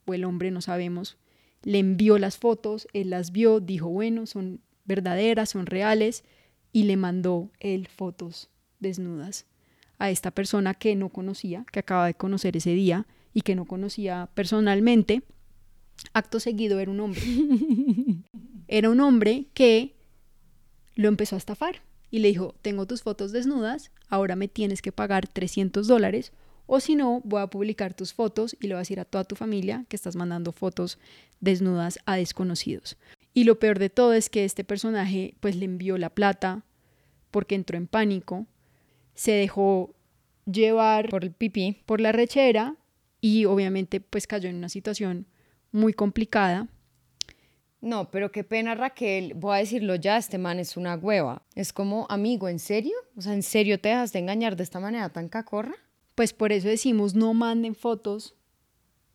o 0.06 0.14
el 0.14 0.24
hombre, 0.24 0.50
no 0.50 0.62
sabemos, 0.62 1.18
le 1.62 1.78
envió 1.78 2.16
las 2.16 2.38
fotos, 2.38 2.88
él 2.94 3.10
las 3.10 3.30
vio, 3.30 3.60
dijo, 3.60 3.90
bueno, 3.90 4.24
son 4.24 4.62
verdaderas, 4.86 5.50
son 5.50 5.66
reales, 5.66 6.24
y 6.72 6.84
le 6.84 6.96
mandó 6.96 7.50
él 7.60 7.88
fotos 7.88 8.48
desnudas 8.80 9.44
a 9.98 10.08
esta 10.08 10.30
persona 10.30 10.72
que 10.72 10.96
no 10.96 11.10
conocía, 11.10 11.66
que 11.70 11.80
acaba 11.80 12.06
de 12.06 12.14
conocer 12.14 12.56
ese 12.56 12.70
día, 12.70 13.06
y 13.34 13.42
que 13.42 13.54
no 13.54 13.66
conocía 13.66 14.30
personalmente, 14.34 15.22
acto 16.12 16.40
seguido 16.40 16.80
era 16.80 16.90
un 16.90 17.00
hombre. 17.00 17.20
era 18.68 18.88
un 18.88 19.00
hombre 19.00 19.46
que 19.52 19.94
lo 20.94 21.08
empezó 21.08 21.34
a 21.34 21.38
estafar 21.38 21.82
y 22.10 22.20
le 22.20 22.28
dijo, 22.28 22.54
tengo 22.62 22.86
tus 22.86 23.02
fotos 23.02 23.32
desnudas, 23.32 23.90
ahora 24.08 24.36
me 24.36 24.48
tienes 24.48 24.80
que 24.80 24.92
pagar 24.92 25.26
300 25.26 25.86
dólares 25.88 26.32
o 26.66 26.80
si 26.80 26.94
no, 26.94 27.20
voy 27.24 27.42
a 27.42 27.48
publicar 27.48 27.94
tus 27.94 28.14
fotos 28.14 28.56
y 28.60 28.68
le 28.68 28.74
vas 28.74 28.80
a 28.80 28.82
decir 28.82 29.00
a 29.00 29.04
toda 29.04 29.24
tu 29.24 29.36
familia 29.36 29.84
que 29.88 29.96
estás 29.96 30.16
mandando 30.16 30.52
fotos 30.52 30.98
desnudas 31.40 31.98
a 32.06 32.16
desconocidos. 32.16 32.96
Y 33.34 33.44
lo 33.44 33.58
peor 33.58 33.78
de 33.78 33.90
todo 33.90 34.14
es 34.14 34.30
que 34.30 34.44
este 34.44 34.64
personaje 34.64 35.34
pues 35.40 35.56
le 35.56 35.64
envió 35.64 35.98
la 35.98 36.10
plata 36.10 36.62
porque 37.30 37.54
entró 37.54 37.76
en 37.76 37.86
pánico, 37.86 38.46
se 39.14 39.32
dejó 39.32 39.92
llevar 40.46 41.10
por 41.10 41.24
el 41.24 41.32
pipí, 41.32 41.82
por 41.84 42.00
la 42.00 42.12
rechera 42.12 42.76
y 43.24 43.46
obviamente 43.46 44.00
pues 44.00 44.26
cayó 44.26 44.50
en 44.50 44.56
una 44.56 44.68
situación 44.68 45.26
muy 45.72 45.94
complicada. 45.94 46.68
No, 47.80 48.10
pero 48.10 48.30
qué 48.30 48.44
pena 48.44 48.74
Raquel, 48.74 49.32
voy 49.32 49.56
a 49.56 49.60
decirlo 49.60 49.94
ya, 49.94 50.18
este 50.18 50.36
man 50.36 50.58
es 50.58 50.76
una 50.76 50.94
hueva. 50.96 51.42
Es 51.54 51.72
como, 51.72 52.06
amigo, 52.10 52.50
¿en 52.50 52.58
serio? 52.58 52.92
O 53.16 53.22
sea, 53.22 53.32
¿en 53.32 53.42
serio 53.42 53.80
te 53.80 53.88
dejas 53.88 54.12
de 54.12 54.18
engañar 54.18 54.56
de 54.56 54.62
esta 54.62 54.78
manera 54.78 55.08
tan 55.08 55.30
cacorra? 55.30 55.74
Pues 56.14 56.34
por 56.34 56.52
eso 56.52 56.68
decimos 56.68 57.14
no 57.14 57.32
manden 57.32 57.74
fotos 57.74 58.34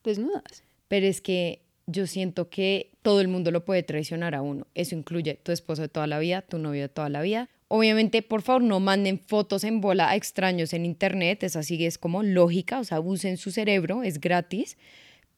desnudas. 0.03 0.63
Pero 0.87 1.05
es 1.05 1.21
que 1.21 1.67
yo 1.85 2.07
siento 2.07 2.49
que 2.49 2.97
todo 3.03 3.21
el 3.21 3.27
mundo 3.27 3.51
lo 3.51 3.63
puede 3.63 3.83
traicionar 3.83 4.33
a 4.33 4.41
uno. 4.41 4.65
Eso 4.73 4.95
incluye 4.95 5.35
tu 5.35 5.51
esposo 5.51 5.83
de 5.83 5.89
toda 5.89 6.07
la 6.07 6.17
vida, 6.17 6.41
tu 6.41 6.57
novio 6.57 6.81
de 6.81 6.89
toda 6.89 7.09
la 7.09 7.21
vida. 7.21 7.47
Obviamente, 7.71 8.23
por 8.23 8.41
favor, 8.41 8.63
no 8.63 8.79
manden 8.79 9.19
fotos 9.19 9.63
en 9.63 9.79
bola 9.79 10.09
a 10.09 10.15
extraños 10.15 10.73
en 10.73 10.85
internet. 10.85 11.43
Es 11.43 11.55
así, 11.55 11.85
es 11.85 11.99
como 11.99 12.23
lógica, 12.23 12.79
o 12.79 12.83
sea, 12.83 12.99
usen 12.99 13.37
su 13.37 13.51
cerebro, 13.51 14.01
es 14.01 14.19
gratis. 14.19 14.75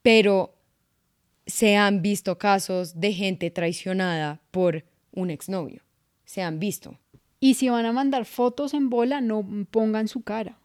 Pero 0.02 0.56
se 1.46 1.76
han 1.76 2.02
visto 2.02 2.38
casos 2.38 3.00
de 3.00 3.12
gente 3.14 3.52
traicionada 3.52 4.42
por 4.50 4.86
un 5.12 5.30
exnovio. 5.30 5.84
Se 6.24 6.42
han 6.42 6.58
visto. 6.58 6.98
Y 7.42 7.56
si 7.56 7.68
van 7.68 7.86
a 7.86 7.92
mandar 7.92 8.26
fotos 8.26 8.74
en 8.74 8.90
bola, 8.90 9.20
no 9.20 9.68
pongan 9.70 10.08
su 10.08 10.22
cara. 10.22 10.58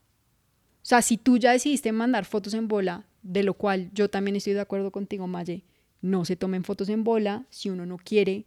O 0.83 0.89
sea, 0.89 1.03
si 1.03 1.17
tú 1.17 1.37
ya 1.37 1.51
decidiste 1.51 1.91
mandar 1.91 2.27
fotos 2.27 2.55
en 2.55 2.69
bola, 2.69 3.07
de 3.23 3.43
lo 3.43 3.55
cual 3.55 3.91
yo 3.93 4.09
también 4.09 4.37
estoy 4.37 4.53
de 4.53 4.61
acuerdo 4.61 4.93
contigo, 4.93 5.27
Maye, 5.27 5.65
no 6.01 6.25
se 6.25 6.37
tomen 6.37 6.63
fotos 6.63 6.89
en 6.91 7.03
bola 7.03 7.45
si 7.51 7.71
uno 7.71 7.87
no 7.87 7.97
quiere 7.97 8.45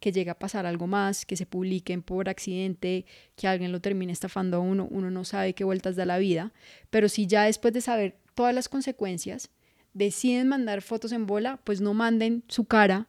que 0.00 0.12
llegue 0.12 0.30
a 0.30 0.38
pasar 0.38 0.66
algo 0.66 0.86
más, 0.86 1.26
que 1.26 1.36
se 1.36 1.46
publiquen 1.46 2.02
por 2.02 2.28
accidente, 2.28 3.04
que 3.36 3.48
alguien 3.48 3.72
lo 3.72 3.80
termine 3.80 4.12
estafando 4.12 4.58
a 4.58 4.60
uno, 4.60 4.86
uno 4.90 5.10
no 5.10 5.24
sabe 5.24 5.54
qué 5.54 5.64
vueltas 5.64 5.96
da 5.96 6.04
la 6.04 6.18
vida, 6.18 6.52
pero 6.90 7.08
si 7.08 7.26
ya 7.26 7.44
después 7.44 7.74
de 7.74 7.80
saber 7.80 8.16
todas 8.34 8.54
las 8.54 8.68
consecuencias 8.68 9.50
deciden 9.94 10.48
mandar 10.48 10.82
fotos 10.82 11.12
en 11.12 11.26
bola, 11.26 11.60
pues 11.64 11.80
no 11.80 11.94
manden 11.94 12.44
su 12.48 12.64
cara 12.64 13.08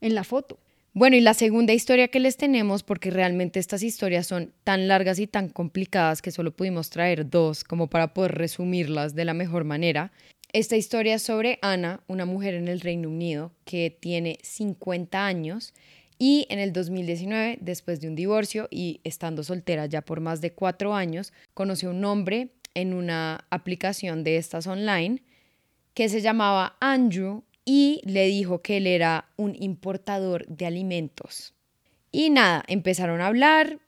en 0.00 0.14
la 0.14 0.24
foto. 0.24 0.60
Bueno, 0.96 1.16
y 1.16 1.20
la 1.20 1.34
segunda 1.34 1.72
historia 1.72 2.06
que 2.06 2.20
les 2.20 2.36
tenemos, 2.36 2.84
porque 2.84 3.10
realmente 3.10 3.58
estas 3.58 3.82
historias 3.82 4.28
son 4.28 4.52
tan 4.62 4.86
largas 4.86 5.18
y 5.18 5.26
tan 5.26 5.48
complicadas 5.48 6.22
que 6.22 6.30
solo 6.30 6.54
pudimos 6.54 6.88
traer 6.88 7.28
dos 7.28 7.64
como 7.64 7.90
para 7.90 8.14
poder 8.14 8.36
resumirlas 8.36 9.16
de 9.16 9.24
la 9.24 9.34
mejor 9.34 9.64
manera. 9.64 10.12
Esta 10.52 10.76
historia 10.76 11.16
es 11.16 11.22
sobre 11.22 11.58
Ana, 11.62 12.04
una 12.06 12.26
mujer 12.26 12.54
en 12.54 12.68
el 12.68 12.80
Reino 12.80 13.08
Unido 13.08 13.50
que 13.64 13.90
tiene 13.90 14.38
50 14.44 15.26
años 15.26 15.74
y 16.26 16.46
en 16.48 16.58
el 16.58 16.72
2019, 16.72 17.58
después 17.60 18.00
de 18.00 18.08
un 18.08 18.14
divorcio 18.14 18.66
y 18.70 19.02
estando 19.04 19.44
soltera 19.44 19.84
ya 19.84 20.00
por 20.00 20.20
más 20.20 20.40
de 20.40 20.54
cuatro 20.54 20.94
años, 20.94 21.34
conoció 21.52 21.90
un 21.90 22.02
hombre 22.02 22.48
en 22.72 22.94
una 22.94 23.44
aplicación 23.50 24.24
de 24.24 24.38
estas 24.38 24.66
online 24.66 25.22
que 25.92 26.08
se 26.08 26.22
llamaba 26.22 26.78
Andrew 26.80 27.44
y 27.66 28.00
le 28.04 28.24
dijo 28.24 28.62
que 28.62 28.78
él 28.78 28.86
era 28.86 29.26
un 29.36 29.54
importador 29.54 30.46
de 30.46 30.64
alimentos. 30.64 31.52
Y 32.10 32.30
nada, 32.30 32.64
empezaron 32.68 33.20
a 33.20 33.26
hablar 33.26 33.80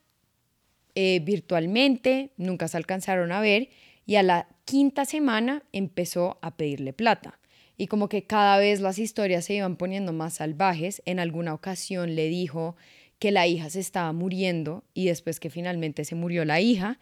eh, 0.95 1.21
virtualmente, 1.25 2.33
nunca 2.37 2.69
se 2.69 2.77
alcanzaron 2.77 3.33
a 3.33 3.41
ver 3.41 3.71
y 4.05 4.17
a 4.17 4.23
la 4.23 4.47
quinta 4.67 5.07
semana 5.07 5.63
empezó 5.73 6.37
a 6.43 6.55
pedirle 6.55 6.93
plata. 6.93 7.39
Y 7.77 7.89
como 7.89 8.09
que 8.09 8.25
cada 8.25 8.59
vez 8.59 8.81
las 8.81 8.99
historias 8.99 9.45
se 9.45 9.55
iban 9.55 9.77
poniendo 9.77 10.13
más 10.13 10.35
salvajes, 10.35 11.03
en 11.05 11.19
alguna 11.19 11.55
ocasión 11.55 12.15
le 12.15 12.29
dijo 12.29 12.77
que 13.19 13.31
la 13.31 13.47
hija 13.47 13.71
se 13.71 13.81
estaba 13.81 14.13
muriendo 14.13 14.85
y 14.95 15.07
después 15.07 15.41
que 15.41 15.51
finalmente 15.51 16.05
se 16.05 16.15
murió 16.15 16.45
la 16.45 16.61
hija 16.61 16.99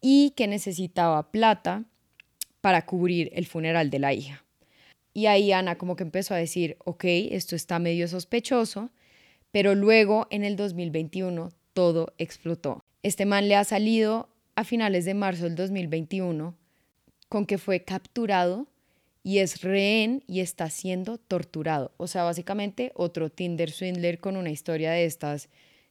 y 0.00 0.30
que 0.36 0.46
necesitaba 0.46 1.30
plata 1.30 1.84
para 2.60 2.86
cubrir 2.86 3.30
el 3.34 3.46
funeral 3.46 3.90
de 3.90 3.98
la 3.98 4.12
hija. 4.12 4.44
Y 5.12 5.26
ahí 5.26 5.52
Ana 5.52 5.78
como 5.78 5.96
que 5.96 6.02
empezó 6.02 6.34
a 6.34 6.38
decir, 6.38 6.76
ok, 6.84 7.04
esto 7.04 7.56
está 7.56 7.78
medio 7.78 8.06
sospechoso, 8.06 8.90
pero 9.50 9.74
luego 9.74 10.26
en 10.30 10.44
el 10.44 10.56
2021 10.56 11.50
todo 11.72 12.12
explotó. 12.18 12.84
Este 13.02 13.24
man 13.24 13.48
le 13.48 13.56
ha 13.56 13.64
salido 13.64 14.28
a 14.56 14.64
finales 14.64 15.04
de 15.04 15.14
marzo 15.14 15.44
del 15.44 15.54
2021 15.54 16.54
con 17.28 17.46
que 17.46 17.58
fue 17.58 17.82
capturado 17.82 18.66
y 19.26 19.40
es 19.40 19.62
rehén 19.62 20.22
y 20.28 20.38
está 20.38 20.70
siendo 20.70 21.18
torturado. 21.18 21.90
O 21.96 22.06
sea, 22.06 22.22
básicamente 22.22 22.92
otro 22.94 23.28
Tinder 23.28 23.72
Swindler 23.72 24.20
con 24.20 24.36
una 24.36 24.50
historia 24.50 24.92
de 24.92 25.04
estas 25.04 25.48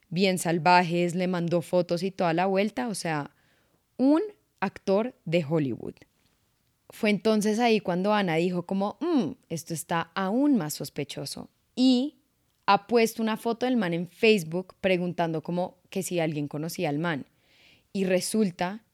bien 0.08 0.38
salvajes, 0.38 1.16
le 1.16 1.28
mandó 1.28 1.62
fotos 1.62 2.02
y 2.02 2.12
toda 2.12 2.32
la 2.32 2.46
vuelta. 2.46 2.88
O 2.88 2.96
sea, 2.96 3.32
un 3.98 4.22
actor 4.62 5.16
de 5.26 5.44
Hollywood. 5.44 5.96
Fue 6.92 7.10
entonces 7.10 7.60
ahí 7.60 7.82
cuando 7.82 8.14
Ana 8.14 8.36
dijo 8.36 8.66
como, 8.66 8.98
mm, 9.02 9.32
esto 9.50 9.74
está 9.74 10.12
aún 10.16 10.56
más 10.56 10.74
sospechoso. 10.74 11.50
Y 11.76 12.16
ha 12.66 12.88
puesto 12.88 13.22
una 13.22 13.36
foto 13.36 13.66
del 13.66 13.76
man 13.76 13.94
en 13.94 14.08
Facebook 14.08 14.76
preguntando 14.80 15.44
como 15.44 15.76
que 15.90 16.04
si 16.04 16.22
alguien 16.22 16.48
conocía 16.48 16.88
al 16.88 17.00
man. 17.00 17.26
Y 17.92 18.06
resulta 18.06 18.86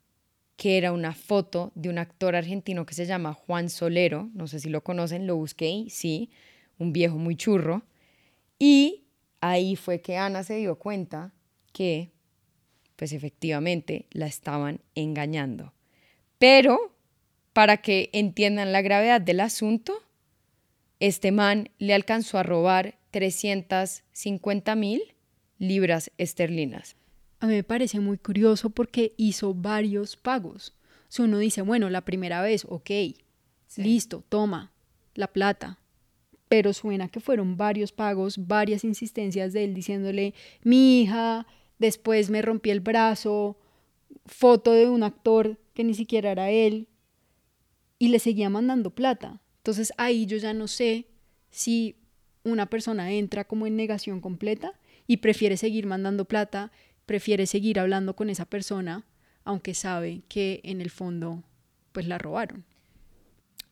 que 0.61 0.77
era 0.77 0.91
una 0.91 1.15
foto 1.15 1.71
de 1.73 1.89
un 1.89 1.97
actor 1.97 2.35
argentino 2.35 2.85
que 2.85 2.93
se 2.93 3.07
llama 3.07 3.33
Juan 3.33 3.67
Solero, 3.67 4.29
no 4.35 4.45
sé 4.45 4.59
si 4.59 4.69
lo 4.69 4.83
conocen, 4.83 5.25
lo 5.25 5.35
busqué, 5.35 5.87
sí, 5.89 6.29
un 6.77 6.93
viejo 6.93 7.17
muy 7.17 7.35
churro. 7.35 7.81
Y 8.59 9.05
ahí 9.39 9.75
fue 9.75 10.01
que 10.01 10.17
Ana 10.17 10.43
se 10.43 10.57
dio 10.57 10.75
cuenta 10.75 11.33
que, 11.73 12.11
pues 12.95 13.11
efectivamente, 13.11 14.05
la 14.11 14.27
estaban 14.27 14.81
engañando. 14.93 15.73
Pero 16.37 16.95
para 17.53 17.77
que 17.77 18.11
entiendan 18.13 18.71
la 18.71 18.83
gravedad 18.83 19.19
del 19.19 19.39
asunto, 19.39 20.03
este 20.99 21.31
man 21.31 21.71
le 21.79 21.95
alcanzó 21.95 22.37
a 22.37 22.43
robar 22.43 22.99
350 23.09 24.75
mil 24.75 25.15
libras 25.57 26.11
esterlinas. 26.19 26.97
A 27.41 27.47
mí 27.47 27.53
me 27.53 27.63
parece 27.63 27.99
muy 27.99 28.19
curioso 28.19 28.69
porque 28.69 29.13
hizo 29.17 29.55
varios 29.55 30.15
pagos. 30.15 30.75
Si 31.09 31.23
uno 31.23 31.39
dice, 31.39 31.63
bueno, 31.63 31.89
la 31.89 32.01
primera 32.01 32.41
vez, 32.41 32.65
ok, 32.69 32.91
listo, 33.77 34.23
toma 34.29 34.71
la 35.15 35.27
plata. 35.27 35.79
Pero 36.47 36.71
suena 36.71 37.09
que 37.09 37.19
fueron 37.19 37.57
varios 37.57 37.91
pagos, 37.91 38.47
varias 38.47 38.83
insistencias 38.83 39.53
de 39.53 39.63
él 39.63 39.73
diciéndole, 39.73 40.35
mi 40.63 41.01
hija, 41.01 41.47
después 41.79 42.29
me 42.29 42.43
rompí 42.43 42.69
el 42.69 42.79
brazo, 42.79 43.57
foto 44.27 44.71
de 44.71 44.87
un 44.87 45.01
actor 45.01 45.57
que 45.73 45.83
ni 45.83 45.95
siquiera 45.95 46.31
era 46.31 46.51
él, 46.51 46.87
y 47.97 48.09
le 48.09 48.19
seguía 48.19 48.51
mandando 48.51 48.91
plata. 48.91 49.41
Entonces 49.57 49.93
ahí 49.97 50.27
yo 50.27 50.37
ya 50.37 50.53
no 50.53 50.67
sé 50.67 51.07
si 51.49 51.95
una 52.43 52.67
persona 52.67 53.11
entra 53.11 53.45
como 53.45 53.65
en 53.65 53.75
negación 53.75 54.21
completa 54.21 54.73
y 55.07 55.17
prefiere 55.17 55.57
seguir 55.57 55.87
mandando 55.87 56.25
plata, 56.25 56.71
prefiere 57.05 57.45
seguir 57.45 57.79
hablando 57.79 58.15
con 58.15 58.29
esa 58.29 58.45
persona, 58.45 59.05
aunque 59.43 59.73
sabe 59.73 60.21
que 60.27 60.61
en 60.63 60.81
el 60.81 60.89
fondo 60.89 61.43
pues 61.91 62.07
la 62.07 62.17
robaron. 62.17 62.65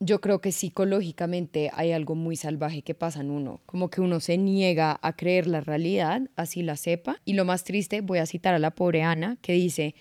Yo 0.01 0.21
creo 0.21 0.39
que 0.39 0.53
psicológicamente 0.53 1.71
hay 1.73 1.91
algo 1.91 2.15
muy 2.15 2.37
salvaje 2.37 2.83
que 2.83 2.95
pasa 2.95 3.19
en 3.19 3.31
uno, 3.31 3.61
como 3.65 3.89
que 3.89 3.99
uno 3.99 4.21
se 4.21 4.37
niega 4.37 4.97
a 5.01 5.15
creer 5.15 5.45
la 5.45 5.59
realidad, 5.59 6.21
así 6.37 6.61
la 6.61 6.77
sepa. 6.77 7.21
Y 7.25 7.33
lo 7.33 7.43
más 7.43 7.65
triste, 7.65 7.99
voy 7.99 8.19
a 8.19 8.25
citar 8.25 8.53
a 8.53 8.59
la 8.59 8.71
pobre 8.71 9.03
Ana, 9.03 9.37
que 9.41 9.53
dice, 9.53 9.95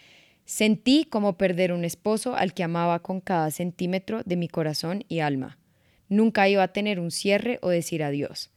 Sentí 0.48 1.04
como 1.04 1.36
perder 1.36 1.72
un 1.72 1.84
esposo 1.84 2.34
al 2.34 2.54
que 2.54 2.62
amaba 2.62 3.00
con 3.00 3.20
cada 3.20 3.50
centímetro 3.50 4.22
de 4.24 4.36
mi 4.36 4.48
corazón 4.48 5.04
y 5.06 5.18
alma. 5.18 5.58
Nunca 6.08 6.48
iba 6.48 6.62
a 6.62 6.72
tener 6.72 7.00
un 7.00 7.10
cierre 7.10 7.58
o 7.60 7.68
decir 7.68 8.02
adiós. 8.02 8.50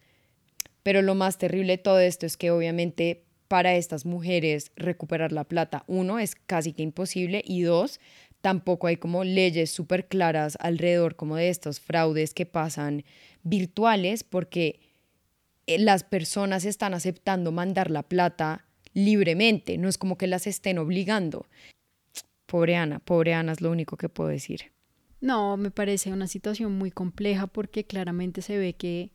Pero 0.83 1.01
lo 1.01 1.15
más 1.15 1.37
terrible 1.37 1.73
de 1.73 1.83
todo 1.83 1.99
esto 1.99 2.25
es 2.25 2.37
que 2.37 2.49
obviamente 2.49 3.25
para 3.51 3.75
estas 3.75 4.05
mujeres 4.05 4.71
recuperar 4.77 5.33
la 5.33 5.43
plata, 5.43 5.83
uno, 5.87 6.19
es 6.19 6.35
casi 6.35 6.71
que 6.71 6.83
imposible 6.83 7.43
y 7.45 7.63
dos, 7.63 7.99
tampoco 8.39 8.87
hay 8.87 8.95
como 8.95 9.25
leyes 9.25 9.69
súper 9.71 10.07
claras 10.07 10.57
alrededor 10.61 11.17
como 11.17 11.35
de 11.35 11.49
estos 11.49 11.81
fraudes 11.81 12.33
que 12.33 12.45
pasan 12.45 13.03
virtuales 13.43 14.23
porque 14.23 14.79
eh, 15.67 15.79
las 15.79 16.05
personas 16.05 16.63
están 16.63 16.93
aceptando 16.93 17.51
mandar 17.51 17.91
la 17.91 18.03
plata 18.03 18.63
libremente, 18.93 19.77
no 19.77 19.89
es 19.89 19.97
como 19.97 20.17
que 20.17 20.27
las 20.27 20.47
estén 20.47 20.77
obligando. 20.77 21.45
Pobre 22.45 22.77
Ana, 22.77 22.99
pobre 22.99 23.33
Ana 23.33 23.51
es 23.51 23.59
lo 23.59 23.69
único 23.69 23.97
que 23.97 24.07
puedo 24.07 24.29
decir. 24.29 24.71
No, 25.19 25.57
me 25.57 25.71
parece 25.71 26.13
una 26.13 26.27
situación 26.27 26.77
muy 26.77 26.89
compleja 26.89 27.47
porque 27.47 27.83
claramente 27.83 28.43
se 28.43 28.57
ve 28.57 28.75
que 28.75 29.11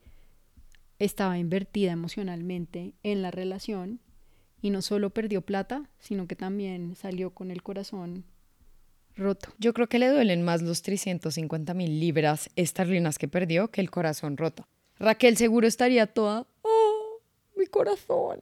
estaba 0.99 1.39
invertida 1.39 1.91
emocionalmente 1.91 2.93
en 3.01 3.23
la 3.23 3.31
relación 3.31 3.99
y 4.61 4.69
no 4.69 4.81
solo 4.81 5.09
perdió 5.09 5.41
plata, 5.41 5.89
sino 5.99 6.27
que 6.27 6.35
también 6.35 6.95
salió 6.95 7.31
con 7.31 7.51
el 7.51 7.63
corazón 7.63 8.25
roto. 9.15 9.49
Yo 9.57 9.73
creo 9.73 9.87
que 9.87 9.99
le 9.99 10.09
duelen 10.09 10.43
más 10.43 10.61
los 10.61 10.81
350 10.81 11.73
mil 11.73 11.99
libras 11.99 12.49
esterlinas 12.55 13.17
que 13.17 13.27
perdió 13.27 13.69
que 13.69 13.81
el 13.81 13.89
corazón 13.89 14.37
roto. 14.37 14.67
Raquel 14.99 15.37
seguro 15.37 15.67
estaría 15.67 16.07
toda, 16.07 16.47
oh, 16.61 17.21
mi 17.55 17.65
corazón. 17.67 18.39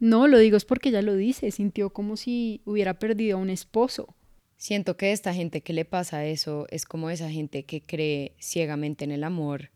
No, 0.00 0.26
lo 0.26 0.38
digo 0.38 0.56
es 0.56 0.64
porque 0.64 0.88
ella 0.88 1.02
lo 1.02 1.14
dice, 1.14 1.50
sintió 1.50 1.90
como 1.90 2.16
si 2.16 2.60
hubiera 2.64 2.98
perdido 2.98 3.38
a 3.38 3.40
un 3.40 3.50
esposo. 3.50 4.14
Siento 4.56 4.96
que 4.96 5.12
esta 5.12 5.34
gente 5.34 5.60
que 5.60 5.72
le 5.72 5.84
pasa 5.84 6.24
eso 6.24 6.66
es 6.70 6.86
como 6.86 7.10
esa 7.10 7.30
gente 7.30 7.64
que 7.64 7.82
cree 7.82 8.34
ciegamente 8.40 9.04
en 9.04 9.10
el 9.12 9.24
amor 9.24 9.70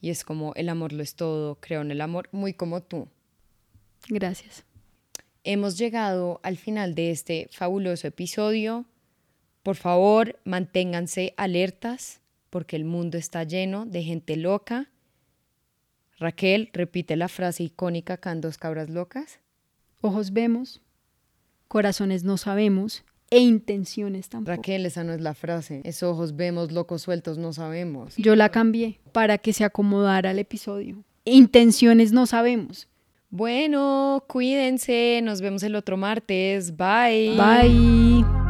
y 0.00 0.10
es 0.10 0.24
como 0.24 0.52
el 0.54 0.68
amor 0.68 0.92
lo 0.92 1.02
es 1.02 1.14
todo, 1.14 1.56
creo 1.60 1.80
en 1.82 1.90
el 1.90 2.00
amor, 2.00 2.28
muy 2.32 2.54
como 2.54 2.82
tú. 2.82 3.08
Gracias. 4.08 4.64
Hemos 5.44 5.78
llegado 5.78 6.40
al 6.42 6.56
final 6.56 6.94
de 6.94 7.10
este 7.10 7.48
fabuloso 7.52 8.06
episodio. 8.06 8.84
Por 9.62 9.76
favor, 9.76 10.38
manténganse 10.44 11.34
alertas 11.36 12.20
porque 12.50 12.76
el 12.76 12.84
mundo 12.84 13.18
está 13.18 13.44
lleno 13.44 13.86
de 13.86 14.02
gente 14.02 14.36
loca. 14.36 14.90
Raquel, 16.18 16.70
repite 16.72 17.16
la 17.16 17.28
frase 17.28 17.62
icónica 17.62 18.14
acá 18.14 18.32
en 18.32 18.40
Dos 18.40 18.58
Cabras 18.58 18.90
Locas. 18.90 19.40
Ojos 20.00 20.32
vemos, 20.32 20.80
corazones 21.68 22.24
no 22.24 22.36
sabemos 22.36 23.04
e 23.30 23.40
intenciones 23.40 24.28
tampoco. 24.28 24.56
Raquel, 24.56 24.86
esa 24.86 25.04
no 25.04 25.12
es 25.12 25.20
la 25.20 25.34
frase. 25.34 25.80
Es 25.84 26.02
ojos 26.02 26.34
vemos, 26.34 26.72
locos 26.72 27.02
sueltos 27.02 27.38
no 27.38 27.52
sabemos. 27.52 28.16
Yo 28.16 28.34
la 28.36 28.48
cambié 28.48 29.00
para 29.12 29.38
que 29.38 29.52
se 29.52 29.64
acomodara 29.64 30.30
al 30.30 30.38
episodio. 30.38 31.04
Intenciones 31.24 32.12
no 32.12 32.26
sabemos. 32.26 32.88
Bueno, 33.30 34.24
cuídense. 34.28 35.20
Nos 35.22 35.40
vemos 35.40 35.62
el 35.62 35.76
otro 35.76 35.96
martes. 35.96 36.76
Bye. 36.76 37.36
Bye. 37.36 38.47